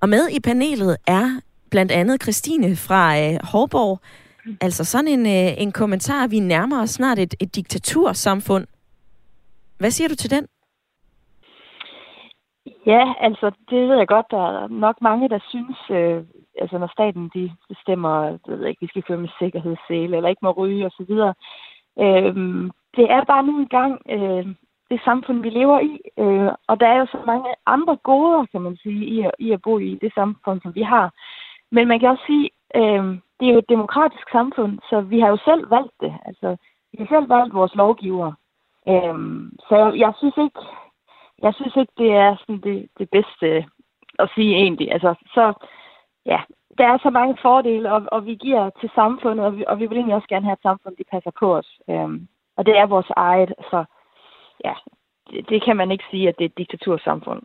[0.00, 4.00] Og med i panelet er blandt andet Christine fra øh, Hårborg.
[4.60, 8.66] Altså sådan en, øh, en kommentar, vi nærmer os snart et, et diktatursamfund.
[9.78, 10.46] Hvad siger du til den?
[12.92, 16.24] Ja, altså det ved jeg godt, der er nok mange, der synes, øh,
[16.60, 20.44] altså når staten de bestemmer, jeg ved ikke, vi skal føre med sikkerhedssele, eller ikke
[20.44, 21.12] må ryge osv.,
[22.04, 22.34] øh,
[22.96, 24.46] det er bare nu engang øh,
[24.90, 28.60] det samfund, vi lever i, øh, og der er jo så mange andre goder, kan
[28.60, 31.12] man sige, i at, i at bo i det samfund, som vi har.
[31.70, 33.04] Men man kan også sige, øh,
[33.40, 36.14] det er jo et demokratisk samfund, så vi har jo selv valgt det.
[36.26, 36.56] Altså,
[36.92, 38.32] vi har selv valgt vores lovgiver.
[38.88, 39.18] Øh,
[39.68, 40.60] så jeg synes ikke,
[41.42, 43.46] jeg synes ikke, det er sådan det, det bedste
[44.18, 44.92] at sige egentlig.
[44.92, 45.44] Altså, så
[46.26, 46.40] ja,
[46.78, 49.86] der er så mange fordele, og, og vi giver til samfundet, og vi, og vi
[49.86, 51.70] vil egentlig også gerne have et samfundet de passer på os.
[51.90, 53.84] Øhm, og det er vores eget, så
[54.64, 54.74] ja,
[55.30, 57.42] det, det kan man ikke sige, at det er et diktatursamfund.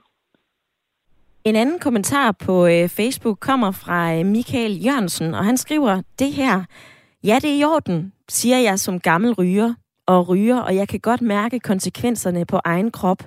[1.45, 6.31] En anden kommentar på øh, Facebook kommer fra øh, Michael Jørgensen, og han skriver det
[6.33, 6.65] her.
[7.23, 9.73] Ja, det er i orden, siger jeg som gammel ryger
[10.07, 13.17] og ryger, og jeg kan godt mærke konsekvenserne på egen krop.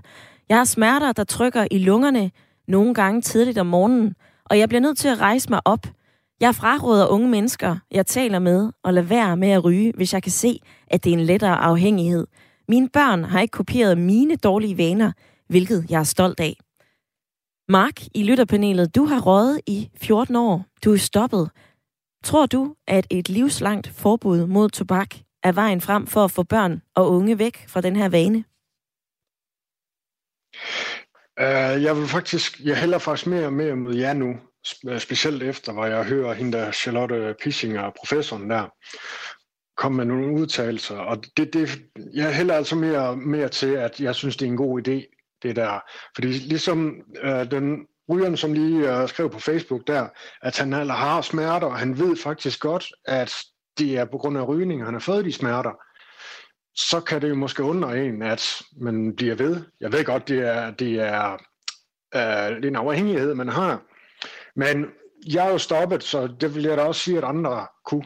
[0.49, 2.31] Jeg har smerter, der trykker i lungerne
[2.69, 5.87] nogle gange tidligt om morgenen, og jeg bliver nødt til at rejse mig op.
[6.41, 10.23] Jeg fraråder unge mennesker, jeg taler med, og lade være med at ryge, hvis jeg
[10.23, 12.27] kan se, at det er en lettere afhængighed.
[12.69, 15.13] Mine børn har ikke kopieret mine dårlige vaner,
[15.49, 16.57] hvilket jeg er stolt af.
[17.69, 20.65] Mark i lytterpanelet, du har røget i 14 år.
[20.85, 21.51] Du er stoppet.
[22.25, 26.83] Tror du, at et livslangt forbud mod tobak er vejen frem for at få børn
[26.95, 28.45] og unge væk fra den her vane?
[31.41, 34.37] Uh, jeg vil faktisk, jeg hælder faktisk mere og mere mod jer nu,
[34.89, 38.69] øh, specielt efter, hvor jeg hører hende der Charlotte Pissinger, professoren der,
[39.77, 41.83] kom med nogle udtalelser, og det, det,
[42.15, 45.57] jeg hælder altså mere, mere til, at jeg synes, det er en god idé, det
[45.57, 45.81] der.
[46.15, 50.09] Fordi ligesom uh, den rygeren, som lige uh, skrev på Facebook der,
[50.43, 53.35] at han har smerter, og han ved faktisk godt, at
[53.79, 55.71] det er på grund af rygning, han har fået de smerter
[56.77, 59.65] så kan det jo måske undre en, at man bliver ved.
[59.81, 61.33] Jeg ved godt, det er, det er,
[62.15, 63.83] øh, det er en afhængighed, man har.
[64.57, 64.87] Men
[65.27, 68.05] jeg er jo stoppet, så det vil jeg da også sige, at andre kunne.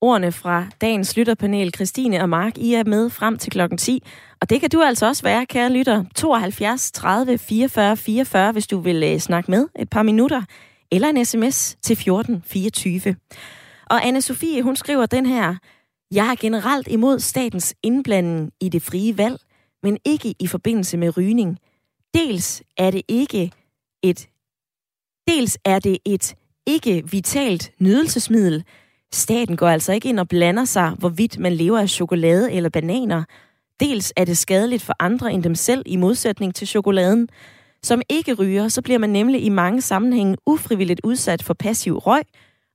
[0.00, 4.02] Ordene fra dagens lytterpanel, Christine og Mark, I er med frem til klokken 10.
[4.40, 6.04] Og det kan du altså også være, kære lytter.
[6.14, 10.42] 72 30 44 44, hvis du vil øh, snakke med et par minutter.
[10.92, 13.16] Eller en sms til 14 24.
[13.90, 15.54] Og anne Sofie, hun skriver den her,
[16.10, 19.40] jeg er generelt imod statens indblanding i det frie valg,
[19.82, 21.58] men ikke i forbindelse med rygning.
[22.14, 23.52] Dels er det ikke
[24.02, 24.28] et
[25.28, 26.34] dels er det et
[26.66, 28.64] ikke vitalt nydelsesmiddel.
[29.12, 33.24] Staten går altså ikke ind og blander sig, hvorvidt man lever af chokolade eller bananer.
[33.80, 37.28] Dels er det skadeligt for andre end dem selv i modsætning til chokoladen.
[37.82, 42.22] Som ikke ryger, så bliver man nemlig i mange sammenhænge ufrivilligt udsat for passiv røg,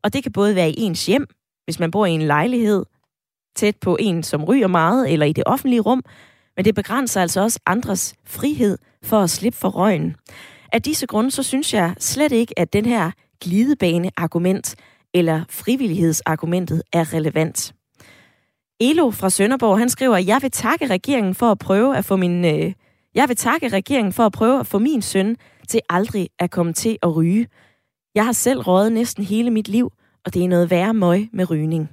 [0.04, 1.28] og det kan både være i ens hjem,
[1.66, 2.86] hvis man bor i en lejlighed,
[3.56, 6.04] tæt på en, som ryger meget, eller i det offentlige rum,
[6.56, 10.16] men det begrænser altså også andres frihed for at slippe for røgen.
[10.74, 13.12] Af disse grunde, så synes jeg slet ikke, at den her
[13.42, 14.76] glidebane-argument
[15.14, 17.74] eller frivillighedsargumentet er relevant.
[18.80, 22.46] Elo fra Sønderborg, han skriver, jeg vil takke regeringen for at prøve at få min...
[22.46, 22.74] Øh,
[23.16, 25.38] jeg vil takke regeringen for at prøve at få min søn
[25.68, 27.48] til aldrig at komme til at ryge.
[28.16, 29.92] Jeg har selv røget næsten hele mit liv,
[30.26, 31.90] og det er noget værre møg med rygning.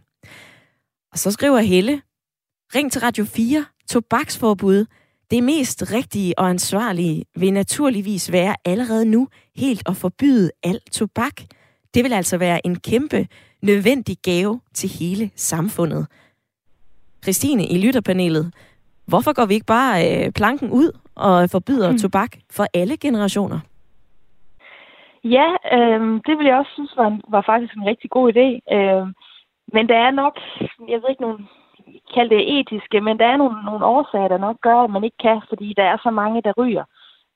[1.12, 2.02] Og så skriver Helle,
[2.74, 4.86] ring til Radio 4, tobaksforbud.
[5.30, 11.40] Det mest rigtige og ansvarlige vil naturligvis være allerede nu helt at forbyde al tobak.
[11.94, 13.28] Det vil altså være en kæmpe
[13.62, 16.06] nødvendig gave til hele samfundet.
[17.22, 18.54] Christine i lytterpanelet,
[19.06, 21.98] hvorfor går vi ikke bare øh, planken ud og forbyder mm.
[21.98, 23.60] tobak for alle generationer?
[25.24, 28.74] Ja, øh, det vil jeg også synes var, var faktisk en rigtig god idé.
[28.76, 29.06] Øh,
[29.72, 30.38] men der er nok,
[30.88, 31.38] jeg ved ikke, nogle
[32.14, 35.16] kalde det etiske, men der er nogle, nogle årsager, der nok gør, at man ikke
[35.16, 36.84] kan, fordi der er så mange, der ryger.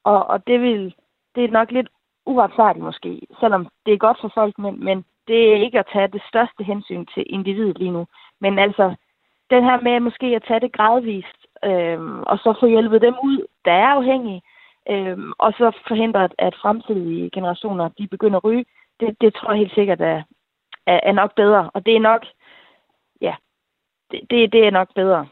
[0.05, 0.95] Og, og det, vil,
[1.35, 1.89] det er nok lidt
[2.27, 6.09] uretfærdigt måske, selvom det er godt for folk, men, men det er ikke at tage
[6.09, 8.07] det største hensyn til individet lige nu.
[8.41, 8.95] Men altså,
[9.51, 13.47] den her med måske at tage det gradvist, øh, og så få hjælpet dem ud,
[13.65, 14.43] der er afhængige,
[14.91, 18.65] øh, og så forhindre, at, at fremtidige generationer de begynder at ryge,
[19.01, 20.23] det, det tror jeg helt sikkert er,
[20.87, 21.71] er, er nok bedre.
[21.75, 22.23] Og det er nok,
[23.21, 23.35] ja,
[24.11, 25.27] det, det, det er nok bedre.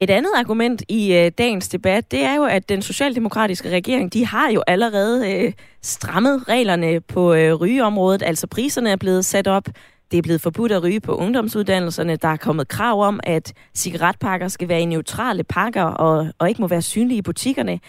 [0.00, 4.26] Et andet argument i øh, dagens debat, det er jo, at den socialdemokratiske regering, de
[4.26, 8.22] har jo allerede øh, strammet reglerne på øh, rygeområdet.
[8.22, 9.68] Altså priserne er blevet sat op.
[10.10, 12.16] Det er blevet forbudt at ryge på ungdomsuddannelserne.
[12.16, 16.60] Der er kommet krav om, at cigaretpakker skal være i neutrale pakker og, og ikke
[16.60, 17.80] må være synlige i butikkerne.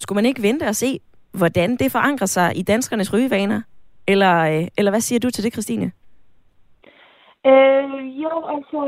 [0.00, 1.00] Skulle man ikke vente og se,
[1.38, 3.62] hvordan det forankrer sig i danskernes rygevaner?
[4.08, 5.92] Eller, øh, eller hvad siger du til det, Christine?
[7.46, 8.78] Øh, jo, altså,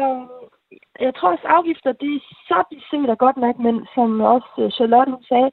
[1.01, 2.59] jeg tror også afgifter, det er så
[2.91, 5.51] set er godt nok, men som også øh, Charlotte sagde,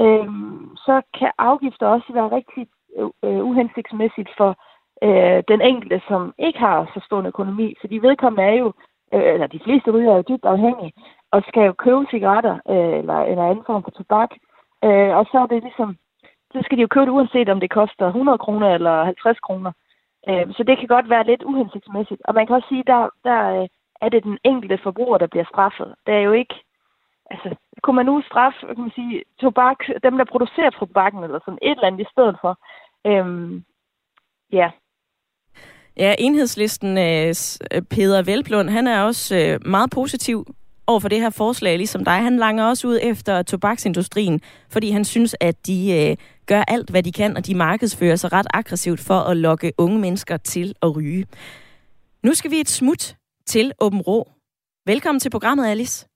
[0.00, 0.28] øh,
[0.86, 2.66] så kan afgifter også være rigtig
[2.98, 4.50] øh, øh uhensigtsmæssigt for
[5.02, 7.74] øh, den enkelte, som ikke har så stor en økonomi.
[7.80, 8.72] Fordi vedkommende er jo,
[9.14, 10.92] øh, eller de fleste ryger er jo dybt afhængige,
[11.30, 14.30] og skal jo købe cigaretter øh, eller en anden form for tobak.
[14.84, 15.96] Øh, og så er det ligesom,
[16.52, 19.72] så skal de jo købe det uanset om det koster 100 kroner eller 50 kroner.
[20.28, 22.22] Øh, så det kan godt være lidt uhensigtsmæssigt.
[22.24, 23.68] Og man kan også sige, der, der øh,
[24.00, 25.94] er det den enkelte forbruger, der bliver straffet.
[26.06, 26.54] Det er jo ikke...
[27.30, 31.58] Altså, kunne man nu straffe, kan man sige, tobak, dem, der producerer tobakken, eller sådan
[31.62, 32.58] et eller andet i stedet for.
[33.06, 33.64] Øhm,
[34.52, 34.70] ja.
[35.96, 37.34] Ja, enhedslisten øh,
[37.90, 40.46] Peter Velblund, han er også øh, meget positiv
[40.86, 42.22] over for det her forslag, ligesom dig.
[42.22, 47.02] Han langer også ud efter tobaksindustrien, fordi han synes, at de øh, gør alt, hvad
[47.02, 50.96] de kan, og de markedsfører sig ret aggressivt for at lokke unge mennesker til at
[50.96, 51.26] ryge.
[52.22, 54.30] Nu skal vi et smut til Åben Rå.
[54.86, 56.08] Velkommen til programmet, Alice.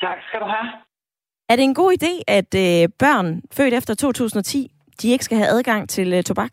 [0.00, 0.72] Tak skal du have.
[1.48, 4.70] Er det en god idé, at øh, børn født efter 2010,
[5.02, 6.52] de ikke skal have adgang til øh, tobak?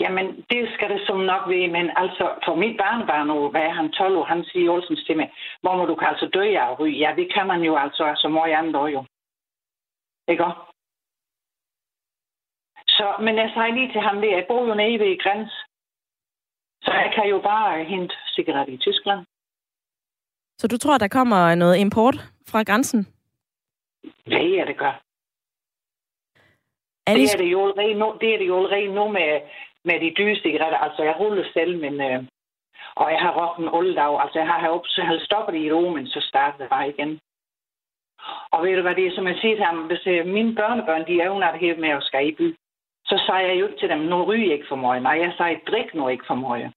[0.00, 3.74] Jamen, det skal det som nok være, men altså, for mit barnebarn nu, hvad er
[3.80, 6.70] han 12 år, han siger Olsens til mig, hvor må du kan altså dø af
[6.70, 6.98] at ryge?
[6.98, 9.04] Ja, det kan man jo altså, så må jeg andre jo.
[10.28, 10.44] Ikke
[12.88, 15.52] Så, men jeg sagde lige til ham, det, jeg bor jo nede ved græns,
[16.84, 19.26] så jeg kan jo bare hente cigaret i Tyskland.
[20.58, 22.16] Så du tror, der kommer noget import
[22.50, 23.00] fra grænsen?
[24.26, 24.94] Ja, det gør.
[27.06, 29.40] Er det, det, er det, jo allerede nu, det er det jo allerede nu med,
[29.84, 30.78] med de dyre cigaretter.
[30.78, 32.00] Altså, jeg ruller selv, men...
[32.00, 32.24] Øh,
[32.94, 34.22] og jeg har råbt en oldedag.
[34.22, 37.20] Altså, jeg har op, så jeg stoppet i ro, men så startede jeg bare igen.
[38.52, 41.06] Og ved du hvad det er, som jeg siger til ham, hvis øh, mine børnebørn,
[41.06, 42.56] de evner det her med at skal i by,
[43.04, 45.02] så sagde jeg jo til dem, nu ryger ikke for meget.
[45.02, 46.72] Nej, jeg sagde, drik nu ikke for meget.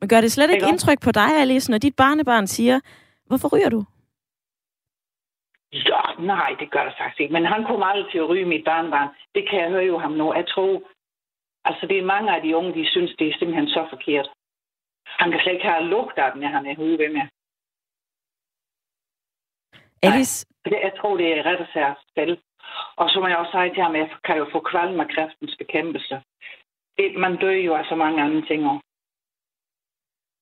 [0.00, 2.80] Men gør det slet ikke, ikke indtryk på dig, Alice, når dit barnebarn siger,
[3.26, 3.84] hvorfor ryger du?
[5.72, 7.32] Ja, nej, det gør det faktisk ikke.
[7.32, 9.08] Men han kommer aldrig til at ryge mit barnbarn.
[9.34, 10.34] Det kan jeg høre jo ham nu.
[10.34, 10.82] Jeg tror,
[11.68, 14.28] altså det er mange af de unge, de synes, det er simpelthen så forkert.
[15.20, 17.28] Han kan slet ikke have lugt af den, når han er ude ved mig.
[20.02, 20.46] Alice?
[20.70, 22.38] Nej, jeg tror, det er ret og særligt selv.
[22.96, 25.08] Og så må jeg også sige til ham, at jeg kan jo få kvalm af
[25.14, 26.14] kræftens bekæmpelse.
[26.98, 28.88] Det, man dør jo af så mange andre ting også.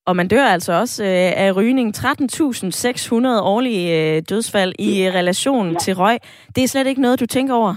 [0.06, 1.96] Og man dør altså også øh, af rygning.
[1.96, 5.10] 13.600 årlige øh, dødsfald i ja.
[5.18, 5.78] relation ja.
[5.78, 6.18] til røg.
[6.54, 7.74] Det er slet ikke noget, du tænker over?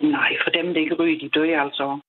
[0.00, 2.00] Nej, for dem, der ikke ryger, de dør altså.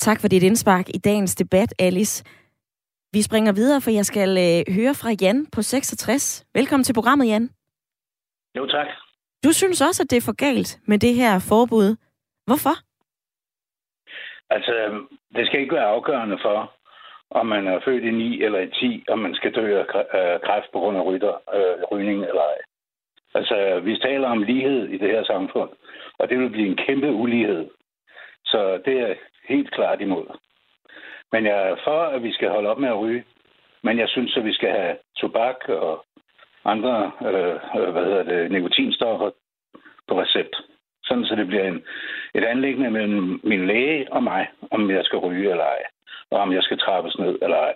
[0.00, 2.24] Tak for dit indspark i dagens debat, Alice.
[3.12, 6.46] Vi springer videre, for jeg skal øh, høre fra Jan på 66.
[6.54, 7.50] Velkommen til programmet, Jan.
[8.56, 8.86] Jo, tak.
[9.44, 11.88] Du synes også, at det er for galt med det her forbud.
[12.46, 12.74] Hvorfor?
[14.50, 14.74] Altså,
[15.36, 16.72] det skal ikke være afgørende for,
[17.30, 19.86] om man er født i 9 eller i 10, om man skal dø af
[20.46, 22.58] kræft på grund af rytter, øh, rygning eller ej.
[23.34, 25.70] Altså, vi taler om lighed i det her samfund,
[26.18, 27.70] og det vil blive en kæmpe ulighed.
[28.44, 29.14] Så det er
[29.54, 30.26] helt klart imod.
[31.32, 33.24] Men jeg er for, at vi skal holde op med at ryge.
[33.82, 36.04] Men jeg synes, at vi skal have tobak og
[36.64, 39.30] andre øh, øh hvad hedder det, nikotinstoffer
[40.08, 40.54] på recept.
[41.04, 41.82] Sådan så det bliver en,
[42.34, 45.82] et anlæggende mellem min læge og mig, om jeg skal ryge eller ej,
[46.30, 47.74] og om jeg skal trappes ned eller ej.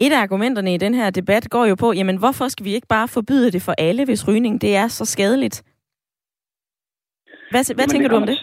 [0.00, 2.86] Et af argumenterne i den her debat går jo på, jamen hvorfor skal vi ikke
[2.86, 5.73] bare forbyde det for alle, hvis rygning det er så skadeligt?
[7.54, 8.38] Hvad, hvad tænker du om det?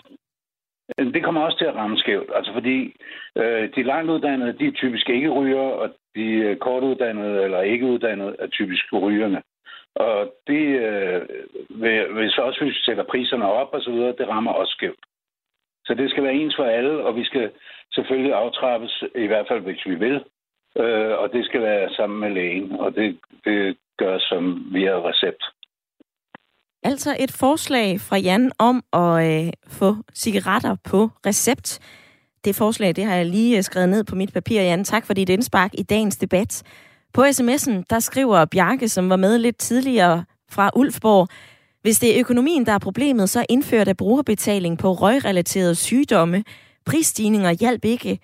[1.16, 2.30] Det kommer også til at ramme skævt.
[2.36, 2.96] Altså fordi
[3.38, 8.48] øh, de langtuddannede, de er typisk ikke ryger, og de kortuddannede eller ikke uddannede er
[8.48, 9.42] typisk rygerne.
[9.96, 11.22] Og det, øh,
[12.16, 15.04] hvis også hvis vi sætter priserne op og så videre, det rammer også skævt.
[15.86, 17.52] Så det skal være ens for alle, og vi skal
[17.94, 20.24] selvfølgelig aftrappes, i hvert fald hvis vi vil.
[20.78, 25.44] Øh, og det skal være sammen med lægen, og det, det gør som via recept.
[26.84, 31.80] Altså et forslag fra Jan om at øh, få cigaretter på recept.
[32.46, 34.84] Det forslag, det har jeg lige øh, skrevet ned på mit papir, Jan.
[34.84, 36.64] Tak for dit indspark i dagens debat.
[37.14, 41.28] På sms'en, der skriver Bjarke, som var med lidt tidligere fra Ulfborg,
[41.82, 46.44] hvis det er økonomien, der er problemet, så indfør der brugerbetaling på røgrelaterede sygdomme.
[46.86, 48.20] Prisstigninger hjælp ikke,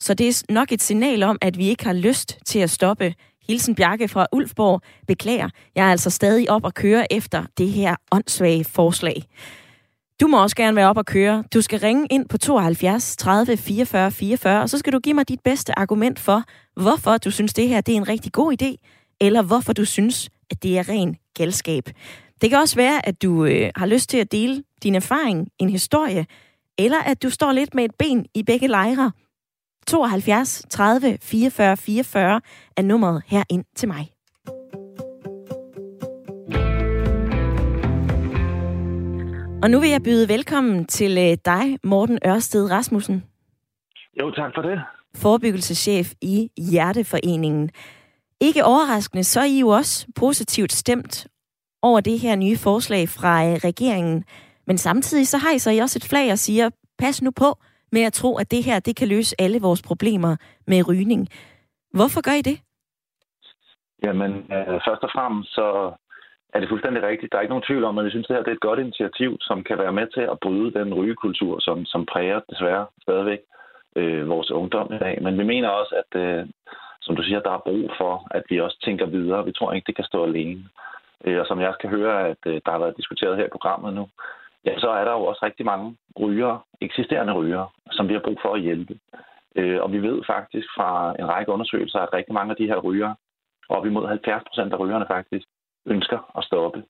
[0.00, 3.14] så det er nok et signal om, at vi ikke har lyst til at stoppe.
[3.48, 4.80] Hilsen Bjarke fra Ulfborg.
[5.06, 9.22] Beklager, jeg er altså stadig op og køre efter det her åndssvage forslag.
[10.20, 11.44] Du må også gerne være op og køre.
[11.54, 15.28] Du skal ringe ind på 72 30 44 44, og så skal du give mig
[15.28, 16.42] dit bedste argument for,
[16.80, 18.76] hvorfor du synes, det her det er en rigtig god idé,
[19.20, 21.84] eller hvorfor du synes, at det er ren galskab.
[22.40, 25.70] Det kan også være, at du øh, har lyst til at dele din erfaring, en
[25.70, 26.26] historie,
[26.78, 29.12] eller at du står lidt med et ben i begge lejre.
[29.88, 32.40] 72 30 44 44
[32.76, 34.08] er nummeret her ind til mig.
[39.62, 43.24] Og nu vil jeg byde velkommen til øh, dig, Morten Ørsted Rasmussen.
[44.20, 44.80] Jo, tak for det.
[45.16, 47.70] Forebyggelseschef i Hjerteforeningen.
[48.40, 51.26] Ikke overraskende, så er I jo også positivt stemt
[51.82, 54.24] over det her nye forslag fra øh, regeringen.
[54.66, 57.58] Men samtidig så har I så I også et flag og siger, pas nu på
[57.92, 60.36] med at tro, at det her det kan løse alle vores problemer
[60.66, 61.28] med rygning.
[61.92, 62.58] Hvorfor gør I det?
[64.02, 65.92] Jamen, øh, først og fremmest så
[66.54, 67.32] er det fuldstændig rigtigt.
[67.32, 68.68] Der er ikke nogen tvivl om, at jeg synes, at det her det er et
[68.68, 72.86] godt initiativ, som kan være med til at bryde den rygekultur, som, som præger desværre
[73.02, 73.40] stadigvæk
[73.96, 75.22] øh, vores ungdom i dag.
[75.22, 76.46] Men vi mener også, at øh,
[77.00, 79.44] som du siger, der er brug for, at vi også tænker videre.
[79.44, 80.64] Vi tror ikke, det kan stå alene.
[81.24, 83.94] Øh, og som jeg skal høre, at øh, der har været diskuteret her i programmet
[83.94, 84.08] nu,
[84.64, 88.38] ja, så er der jo også rigtig mange rygere, eksisterende rygere, som vi har brug
[88.42, 88.98] for at hjælpe.
[89.56, 92.78] Øh, og vi ved faktisk fra en række undersøgelser, at rigtig mange af de her
[92.78, 93.16] rygere,
[93.68, 95.46] op imod 70 procent af rygerne faktisk,
[95.86, 96.84] ønsker at stoppe.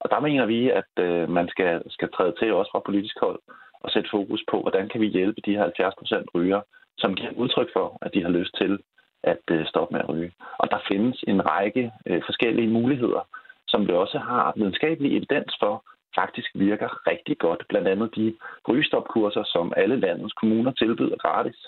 [0.00, 3.40] Og der mener vi, at øh, man skal, skal træde til også fra politisk hold
[3.80, 6.62] og sætte fokus på, hvordan kan vi hjælpe de her 70 procent rygere,
[6.98, 8.78] som giver udtryk for, at de har lyst til
[9.22, 10.32] at øh, stoppe med at ryge.
[10.58, 13.28] Og der findes en række øh, forskellige muligheder,
[13.68, 15.84] som vi også har videnskabelig evidens for,
[16.14, 17.62] faktisk virker rigtig godt.
[17.68, 18.34] Blandt andet de
[18.68, 21.66] rygestopkurser, som alle landets kommuner tilbyder gratis,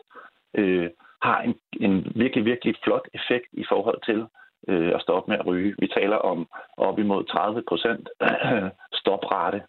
[0.54, 0.90] øh,
[1.22, 4.26] har en, en virkelig, virkelig flot effekt i forhold til
[4.68, 5.74] øh, at stoppe med at ryge.
[5.78, 8.08] Vi taler om op imod 30 procent
[9.00, 9.62] stoprate,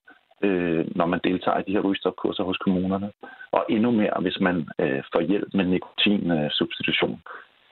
[0.43, 3.11] øh, når man deltager i de her rygestopkurser hos kommunerne.
[3.51, 7.21] Og endnu mere, hvis man øh, får hjælp med nikotinsubstitution.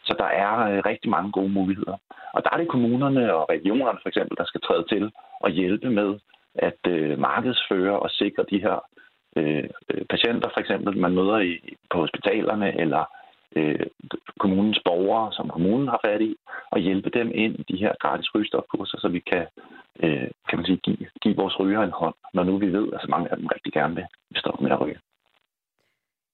[0.04, 1.98] Så der er øh, rigtig mange gode muligheder.
[2.34, 5.90] Og der er det kommunerne og regionerne for eksempel, der skal træde til og hjælpe
[5.90, 6.20] med
[6.56, 8.78] at øh, markedsføre og sikre de her
[9.38, 13.04] øh, øh, patienter, for eksempel man møder i, på hospitalerne eller
[13.56, 13.86] øh,
[14.40, 16.36] kommunens borgere, som kommunen har fat i,
[16.72, 19.46] og hjælpe dem ind i de her gratis rygestofkurser, så vi kan,
[20.04, 23.02] øh, kan man sige, give, give vores ryger en hånd, når nu vi ved, at
[23.02, 25.00] så mange af dem rigtig gerne vil, vil stoppe med at ryge.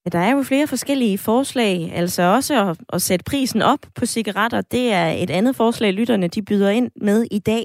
[0.06, 4.06] Ja, der er jo flere forskellige forslag, altså også at, at sætte prisen op på
[4.06, 4.62] cigaretter.
[4.62, 7.64] Det er et andet forslag, lytterne de byder ind med i dag.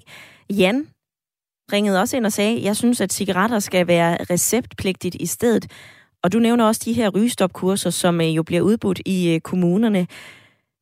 [0.51, 0.87] Jan
[1.73, 5.67] ringede også ind og sagde, jeg synes, at cigaretter skal være receptpligtigt i stedet.
[6.23, 10.07] Og du nævner også de her rygestopkurser, som øh, jo bliver udbudt i øh, kommunerne.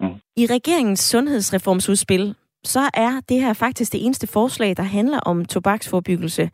[0.00, 0.08] Mm.
[0.36, 6.50] I regeringens sundhedsreformsudspil, så er det her faktisk det eneste forslag, der handler om tobaksforbyggelse.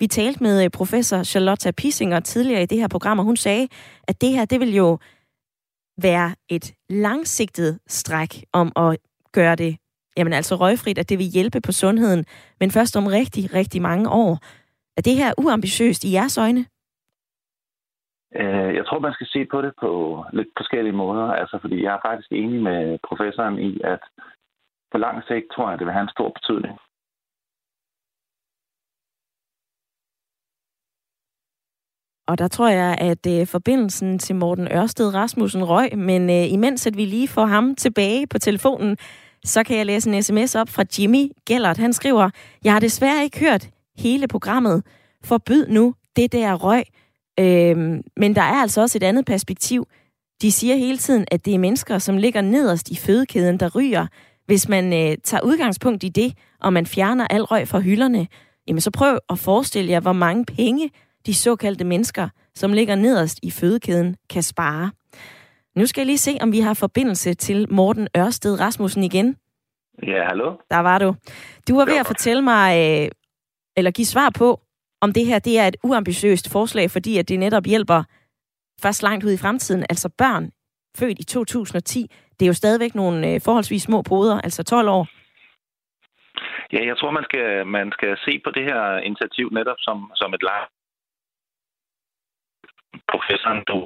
[0.00, 3.68] Vi talte med øh, professor Charlotte Pissinger tidligere i det her program, og hun sagde,
[4.08, 4.98] at det her, det vil jo
[6.02, 8.96] være et langsigtet stræk om at
[9.32, 9.76] gøre det,
[10.16, 12.24] jamen altså røgfrit, at det vil hjælpe på sundheden,
[12.60, 14.32] men først om rigtig, rigtig mange år.
[14.96, 16.64] Er det her uambitiøst i jeres øjne?
[18.40, 21.26] Øh, jeg tror, man skal se på det på lidt forskellige måder.
[21.40, 24.02] Altså, fordi jeg er faktisk enig med professoren i, at
[24.92, 26.74] på lang sigt tror jeg, det vil have en stor betydning.
[32.26, 36.86] Og der tror jeg, at øh, forbindelsen til Morten Ørsted Rasmussen røg, men øh, imens
[36.86, 38.96] at vi lige får ham tilbage på telefonen,
[39.44, 41.76] så kan jeg læse en sms op fra Jimmy Gellert.
[41.76, 42.30] Han skriver,
[42.64, 43.68] jeg har desværre ikke hørt
[43.98, 44.82] hele programmet.
[45.24, 46.84] Forbyd nu det der røg.
[47.40, 49.86] Øhm, men der er altså også et andet perspektiv.
[50.42, 54.06] De siger hele tiden, at det er mennesker, som ligger nederst i fødekæden, der ryger.
[54.46, 58.26] Hvis man øh, tager udgangspunkt i det, og man fjerner al røg fra hylderne,
[58.68, 60.90] jamen så prøv at forestille jer, hvor mange penge
[61.26, 64.90] de såkaldte mennesker, som ligger nederst i fødekæden, kan spare.
[65.76, 69.36] Nu skal jeg lige se, om vi har forbindelse til Morten Ørsted Rasmussen igen.
[70.02, 70.56] Ja, hallo?
[70.70, 71.14] Der var du.
[71.68, 73.10] Du var ved at fortælle mig, øh,
[73.76, 74.60] eller give svar på,
[75.00, 78.02] om det her det er et uambitiøst forslag, fordi at det netop hjælper
[78.82, 80.50] først langt ud i fremtiden, altså børn
[80.98, 82.10] født i 2010.
[82.36, 85.06] Det er jo stadigvæk nogle øh, forholdsvis små poder, altså 12 år.
[86.72, 90.34] Ja, jeg tror, man skal, man skal se på det her initiativ netop som, som
[90.34, 90.70] et langt
[93.12, 93.78] professoren, du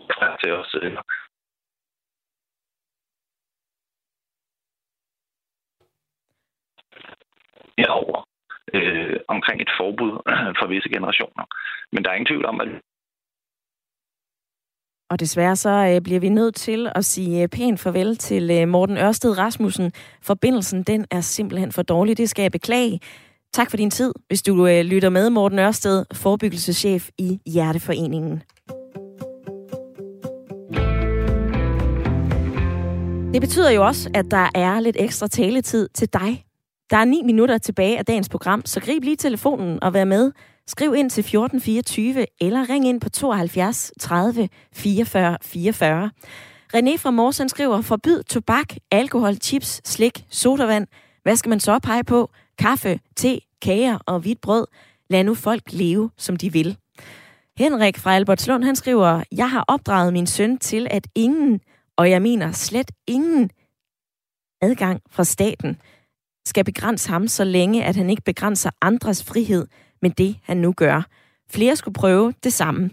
[0.43, 0.74] til os.
[7.81, 8.18] Herover
[8.74, 10.12] øh, omkring et forbud
[10.59, 11.45] for visse generationer.
[11.93, 12.68] Men der er ingen tvivl om, at
[15.11, 18.68] og desværre så øh, bliver vi nødt til at sige øh, pænt farvel til øh,
[18.68, 19.93] Morten Ørsted Rasmussen.
[20.22, 22.18] Forbindelsen, den er simpelthen for dårlig.
[22.18, 23.01] Det skal jeg beklage.
[23.53, 28.43] Tak for din tid, hvis du øh, lytter med, Morten Ørsted, forebyggelseschef i Hjerteforeningen.
[33.33, 36.47] Det betyder jo også, at der er lidt ekstra taletid til dig.
[36.91, 40.32] Der er 9 minutter tilbage af dagens program, så grib lige telefonen og vær med.
[40.66, 46.11] Skriv ind til 1424 eller ring ind på 72 30 44 44.
[46.76, 50.86] René fra Morsen skriver, forbyd tobak, alkohol, chips, slik, sodavand.
[51.22, 52.30] Hvad skal man så pege på?
[52.59, 54.66] Kaffe, te, kager og hvidt brød.
[55.11, 56.76] Lad nu folk leve, som de vil.
[57.57, 61.61] Henrik fra Albertslund, han skriver, jeg har opdraget min søn til, at ingen
[61.97, 63.51] og jeg mener slet ingen
[64.62, 65.76] adgang fra staten
[66.49, 69.66] skal begrænse ham, så længe at han ikke begrænser andres frihed
[70.03, 71.03] med det, han nu gør.
[71.51, 72.90] Flere skulle prøve det samme.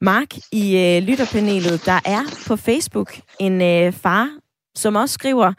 [0.00, 4.30] Mark i øh, lytterpanelet, der er på Facebook en øh, far,
[4.74, 5.52] som også skriver,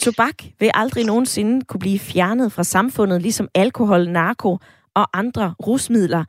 [0.00, 4.58] tobak vil aldrig nogensinde kunne blive fjernet fra samfundet, ligesom alkohol, narko
[4.94, 6.24] og andre rusmidler.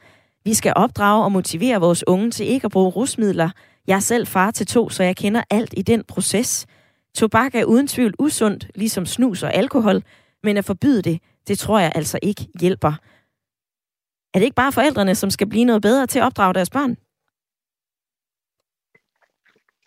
[0.45, 3.49] Vi skal opdrage og motivere vores unge til ikke at bruge rusmidler,
[3.87, 6.65] jeg er selv far til to, så jeg kender alt i den proces.
[7.15, 10.03] Tobak er uden tvivl usundt, ligesom snus og alkohol,
[10.43, 12.93] men at forbyde det, det tror jeg altså ikke hjælper.
[14.33, 16.97] Er det ikke bare forældrene, som skal blive noget bedre til at opdrage deres børn?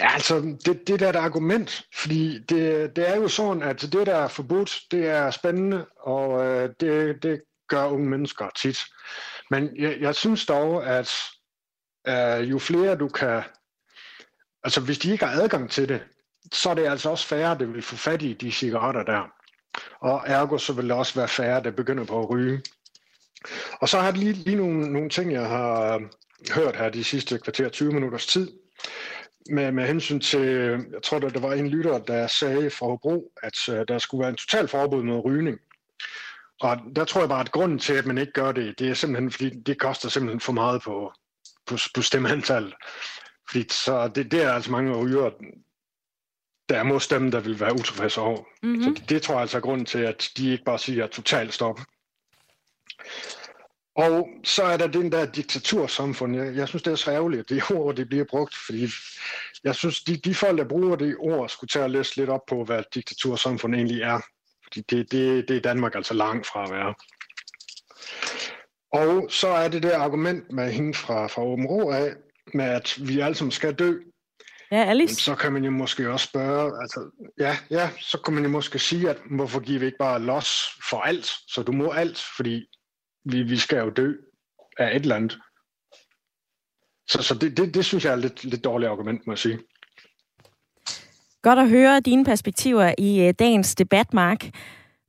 [0.01, 3.83] Ja, altså, det, det der er et argument, fordi det, det er jo sådan, at
[3.83, 8.79] det, der er forbudt, det er spændende, og øh, det, det gør unge mennesker tit.
[9.51, 11.13] Men jeg, jeg synes dog, at
[12.09, 13.43] øh, jo flere du kan
[14.65, 16.03] Altså, hvis de ikke har adgang til det,
[16.53, 19.23] så er det altså også færre, der vil få fat i de cigaretter der.
[20.01, 22.63] Og ergo så vil det også være færre, der begynder på at ryge.
[23.81, 26.01] Og så har jeg lige, lige nogle, nogle ting, jeg har øh,
[26.55, 28.53] hørt her de sidste kvarter 20 minutters tid.
[29.51, 30.41] Med, med hensyn til,
[30.93, 34.21] jeg tror, der, der var en lytter, der sagde fra Hobro, at uh, der skulle
[34.21, 35.59] være en total forbud mod rygning.
[36.61, 38.95] Og der tror jeg bare, at grunden til, at man ikke gør det, det er
[38.95, 41.13] simpelthen, fordi det koster simpelthen for meget på,
[41.67, 42.75] på, på stemmeantallet.
[43.51, 45.31] Fordi så det, det er altså mange ryger,
[46.69, 48.45] der er mod stemme, der vil være utilfredse over.
[48.63, 48.83] Mm-hmm.
[48.83, 51.55] Så det, det tror jeg altså er grunden til, at de ikke bare siger totalt
[51.55, 51.81] stop.
[53.95, 56.37] Og så er der den der diktatursamfund.
[56.37, 58.89] Jeg, jeg synes, det er så ærgerligt, at det ord det bliver brugt, fordi
[59.65, 62.47] jeg synes, de, de folk, der bruger det ord, skulle tage at læse lidt op
[62.49, 64.21] på, hvad diktatursamfund egentlig er.
[64.63, 66.95] Fordi det, det, det er Danmark altså langt fra at være.
[68.93, 72.13] Og så er det der argument med hende fra, fra Åben Rå af,
[72.55, 73.99] med, at vi alle sammen skal dø.
[74.73, 75.15] Ja, Alice.
[75.15, 78.79] Så kan man jo måske også spørge, altså, ja, ja, så kan man jo måske
[78.79, 82.67] sige, at hvorfor giver vi ikke bare los for alt, så du må alt, fordi
[83.25, 84.15] vi, vi skal jo dø
[84.79, 85.39] af et eller andet.
[87.09, 89.59] Så, så det, det, det synes jeg er lidt, lidt dårligt argument, må jeg sige.
[91.43, 94.45] Godt at høre dine perspektiver i øh, dagens debat, Mark.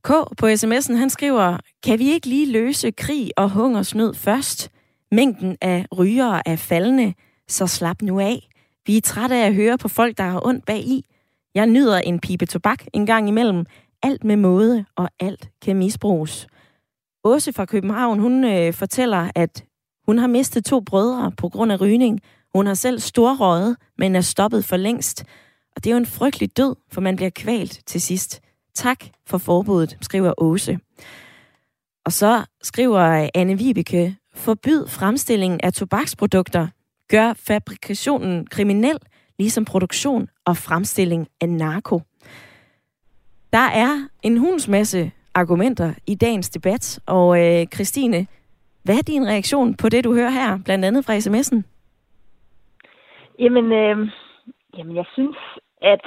[0.04, 0.10] K.
[0.38, 4.72] på sms'en, han skriver, kan vi ikke lige løse krig og hungersnød først?
[5.12, 7.14] Mængden af rygere er faldende
[7.48, 8.49] så slap nu af.
[8.90, 11.06] Vi er trætte af at høre på folk, der har ondt bag i.
[11.56, 13.66] Jeg nyder en pipe tobak en gang imellem.
[14.04, 16.48] Alt med måde, og alt kan misbruges.
[17.24, 19.64] Åse fra København, hun øh, fortæller, at
[20.06, 22.20] hun har mistet to brødre på grund af rygning,
[22.56, 25.24] Hun har selv storrøget, men er stoppet for længst.
[25.76, 28.42] Og det er jo en frygtelig død, for man bliver kvalt til sidst.
[28.76, 30.80] Tak for forbuddet, skriver Åse.
[32.06, 36.68] Og så skriver Anne Vibeke, forbyd fremstillingen af tobaksprodukter,
[37.10, 38.98] gør fabrikationen kriminel,
[39.40, 42.02] ligesom produktion og fremstilling af narko.
[43.54, 43.92] Der er
[44.24, 48.28] en hunds masse argumenter i dagens debat, og øh, Christine,
[48.84, 51.60] hvad er din reaktion på det, du hører her, blandt andet fra sms'en?
[53.40, 53.98] Jamen, øh,
[54.78, 55.38] jamen jeg synes,
[55.82, 56.06] at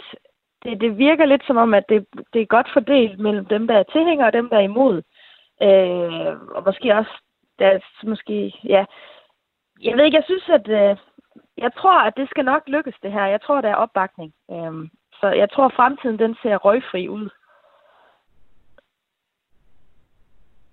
[0.62, 3.74] det, det virker lidt som om, at det, det er godt fordelt mellem dem, der
[3.74, 5.02] er tilhængere og dem, der er imod.
[5.62, 7.14] Øh, og måske også,
[7.58, 8.84] der er måske, ja,
[9.82, 10.96] jeg ved ikke, jeg synes, at øh,
[11.58, 13.26] jeg tror, at det skal nok lykkes, det her.
[13.26, 14.32] Jeg tror, der er opbakning.
[14.50, 17.28] Øhm, så jeg tror, at fremtiden den ser røgfri ud.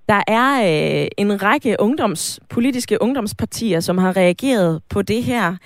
[0.08, 5.58] Der er øh, en række ungdoms, politiske ungdomspartier, som har reageret på det her.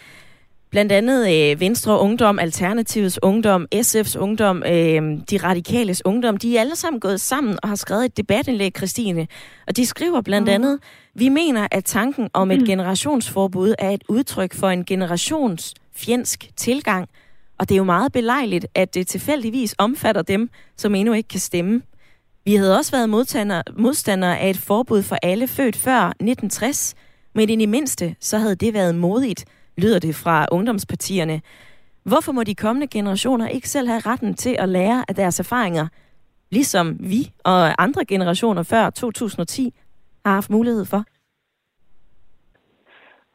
[0.74, 5.01] Blandt andet øh, Venstre Ungdom, Alternativets Ungdom, SF's Ungdom, øh,
[5.32, 6.38] De Radikales Ungdom.
[6.38, 9.28] De er alle sammen gået sammen og har skrevet et debatindlæg, Christine.
[9.67, 10.53] Og de skriver blandt mm.
[10.53, 10.80] andet,
[11.15, 12.65] vi mener, at tanken om et mm.
[12.65, 17.09] generationsforbud er et udtryk for en generationsfjendsk tilgang.
[17.59, 21.39] Og det er jo meget belejligt, at det tilfældigvis omfatter dem, som endnu ikke kan
[21.39, 21.82] stemme.
[22.45, 23.09] Vi havde også været
[23.78, 26.95] modstandere af et forbud for alle født før 1960,
[27.36, 29.45] men i det mindste, så havde det været modigt,
[29.78, 31.41] lyder det fra ungdomspartierne.
[32.03, 35.88] Hvorfor må de kommende generationer ikke selv have retten til at lære af deres erfaringer,
[36.51, 39.74] ligesom vi og andre generationer før 2010
[40.26, 41.03] har haft mulighed for?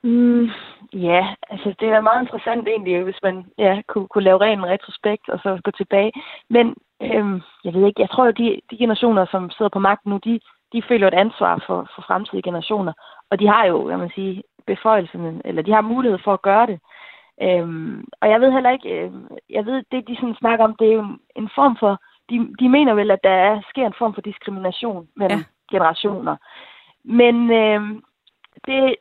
[0.02, 0.48] Mm,
[0.92, 5.28] ja, altså det er meget interessant egentlig, hvis man ja, kunne, kunne lave ren retrospekt
[5.28, 6.12] og så gå tilbage.
[6.50, 10.10] Men øhm, jeg ved ikke, jeg tror, jo, de, de generationer, som sidder på magten
[10.10, 10.40] nu, de,
[10.72, 12.92] de føler et ansvar for, for fremtidige generationer.
[13.30, 14.42] Og de har jo, kan man sige,
[14.72, 16.78] beføjelserne, eller de har mulighed for at gøre det.
[17.42, 19.12] Øhm, og jeg ved heller ikke, øh,
[19.50, 21.92] jeg ved, det de sådan snakker om, det er jo en, en form for,
[22.30, 25.76] de, de mener vel, at der er, sker en form for diskrimination mellem ja.
[25.76, 26.36] generationer.
[27.04, 27.80] Men øh,
[28.66, 28.96] det,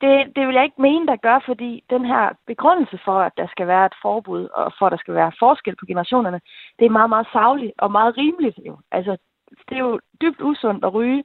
[0.00, 3.46] det, det vil jeg ikke mene, der gør, fordi den her begrundelse for, at der
[3.46, 6.40] skal være et forbud, og for, at der skal være forskel på generationerne,
[6.78, 8.58] det er meget, meget savligt og meget rimeligt.
[8.66, 8.78] Jo.
[8.90, 9.16] Altså,
[9.68, 11.24] det er jo dybt usundt at ryge,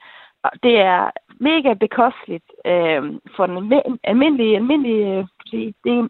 [0.64, 3.04] det er mega bekosteligt øh,
[3.36, 3.74] for den
[4.04, 6.10] almindelige, almindelige øh, det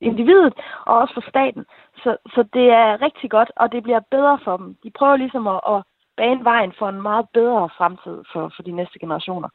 [0.00, 0.54] individet,
[0.86, 1.64] og også for staten.
[2.02, 4.76] Så, så det er rigtig godt, og det bliver bedre for dem.
[4.84, 5.82] De prøver ligesom at, at
[6.16, 9.48] bane vejen for en meget bedre fremtid for, for de næste generationer.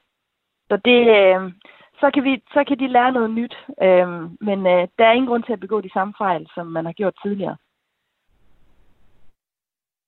[0.70, 1.52] Så det, øh,
[2.00, 3.56] så kan, vi, så kan de lære noget nyt.
[3.82, 6.86] Øhm, men øh, der er ingen grund til at begå de samme fejl, som man
[6.86, 7.58] har gjort tidligere.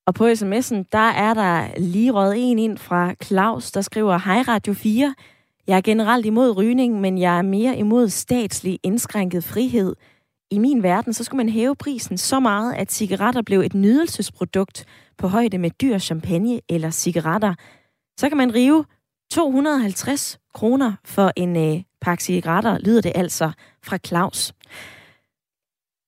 [0.08, 4.44] Og på sms'en, der er der lige råd en ind fra Claus, der skriver, Hej
[4.48, 5.16] Radio 4.
[5.68, 9.96] Jeg er generelt imod rygning, men jeg er mere imod statslig indskrænket frihed.
[10.52, 14.86] I min verden, så skulle man hæve prisen så meget, at cigaretter blev et nydelsesprodukt
[15.18, 17.54] på højde med dyr champagne eller cigaretter.
[18.20, 18.86] Så kan man rive
[19.32, 23.52] 250 kroner for en øh, pakke cigaretter, lyder det altså
[23.84, 24.54] fra Claus.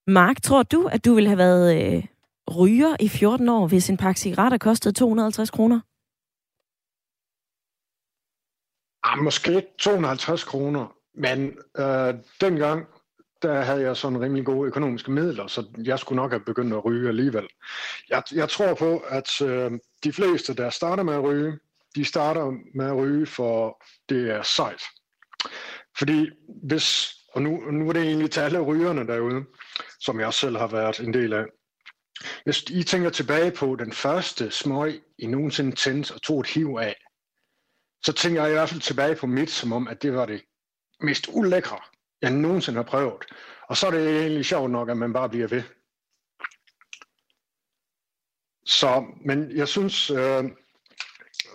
[0.07, 2.03] Mark, tror du, at du ville have været øh,
[2.57, 5.79] ryger i 14 år, hvis en pakke cigaretter kostede 250 kroner?
[9.03, 12.87] Ah, måske 250 kroner, men øh, dengang,
[13.41, 16.85] der havde jeg sådan rimelig gode økonomiske midler, så jeg skulle nok have begyndt at
[16.85, 17.47] ryge alligevel.
[18.09, 19.71] Jeg, jeg tror på, at øh,
[20.03, 21.59] de fleste, der starter med at ryge,
[21.95, 24.81] de starter med at ryge, for det er sejt.
[25.97, 26.29] Fordi
[26.63, 29.43] hvis, og nu, nu er det egentlig til alle rygerne derude,
[29.99, 31.45] som jeg selv har været en del af.
[32.43, 36.77] Hvis I tænker tilbage på den første smøg, I nogensinde tændte og tog et hiv
[36.81, 36.95] af,
[38.05, 40.41] så tænker jeg i hvert fald tilbage på mit, som om, at det var det
[40.99, 41.79] mest ulækre,
[42.21, 43.25] jeg nogensinde har prøvet.
[43.69, 45.63] Og så er det egentlig sjovt nok, at man bare bliver ved.
[48.65, 50.43] Så, men jeg synes, øh,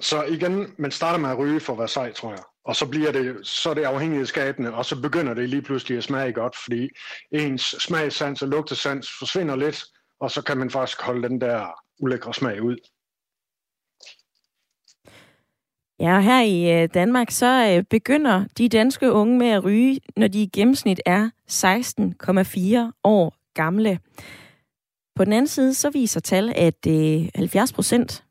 [0.00, 2.42] så igen, man starter med at ryge for at være sej, tror jeg.
[2.64, 6.04] Og så bliver det, så er det afhængighedsskabende, og så begynder det lige pludselig at
[6.04, 6.88] smage godt, fordi
[7.32, 9.84] ens smagsans og lugtesans forsvinder lidt,
[10.20, 12.76] og så kan man faktisk holde den der ulækre smag ud.
[16.00, 20.28] Ja, her i øh, Danmark, så øh, begynder de danske unge med at ryge, når
[20.28, 23.98] de i gennemsnit er 16,4 år gamle.
[25.16, 28.24] På den anden side, så viser tal, at øh, 70 procent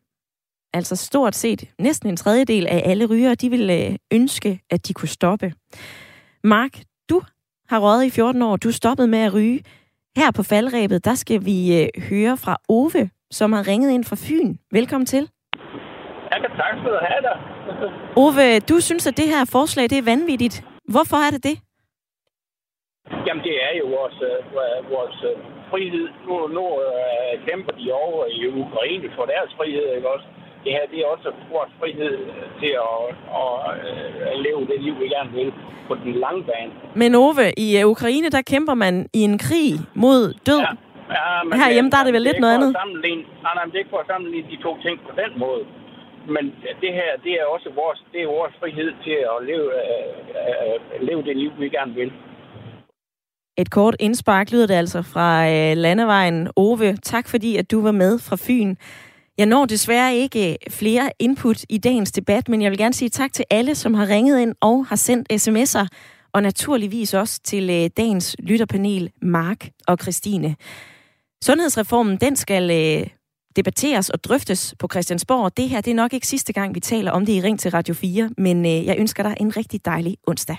[0.74, 5.10] altså stort set næsten en tredjedel af alle rygere, de vil ønske, at de kunne
[5.10, 5.54] stoppe.
[6.44, 7.22] Mark, du
[7.68, 9.64] har røget i 14 år, du stoppede med at ryge.
[10.22, 14.18] Her på faldrebet, der skal vi øh, høre fra Ove, som har ringet ind fra
[14.26, 14.50] Fyn.
[14.78, 15.24] Velkommen til.
[16.32, 17.38] Ja, tak skal du have dig.
[18.24, 20.56] Ove, du synes, at det her forslag det er vanvittigt.
[20.94, 21.56] Hvorfor er det det?
[23.28, 24.38] Jamen, det er jo vores, øh,
[24.96, 25.36] vores øh,
[25.72, 26.08] frihed.
[26.28, 30.28] Nu, nu øh, kæmper de over i Ukraine for deres frihed, ikke også?
[30.64, 32.16] Det her, det er også vores frihed
[32.62, 33.02] til at,
[33.42, 33.54] at,
[34.32, 35.54] at leve det liv, vi gerne vil
[35.88, 36.72] på den lange bane.
[36.96, 40.60] Men Ove, i Ukraine, der kæmper man i en krig mod død.
[40.60, 40.74] Ja.
[41.18, 42.72] Ja, men Herhjemme, der er det vel lidt noget andet?
[42.74, 45.64] Nej, nej, men det er ikke for at sammenligne de to ting på den måde.
[46.36, 46.44] Men
[46.84, 51.24] det her, det er også vores, det er vores frihed til at leve, uh, leve
[51.24, 52.12] det liv, vi gerne vil.
[53.58, 56.50] Et kort indspark lyder det altså fra øh, landevejen.
[56.56, 58.76] Ove, tak fordi at du var med fra Fyn.
[59.38, 63.10] Jeg når desværre ikke øh, flere input i dagens debat, men jeg vil gerne sige
[63.10, 65.88] tak til alle, som har ringet ind og har sendt sms'er,
[66.34, 70.56] og naturligvis også til øh, dagens lytterpanel, Mark og Christine.
[71.44, 73.08] Sundhedsreformen, den skal øh,
[73.56, 75.58] debatteres og drøftes på Christiansborg.
[75.58, 77.72] Det her det er nok ikke sidste gang, vi taler om det i Ring til
[77.72, 80.58] Radio 4, men jeg ønsker dig en rigtig dejlig onsdag.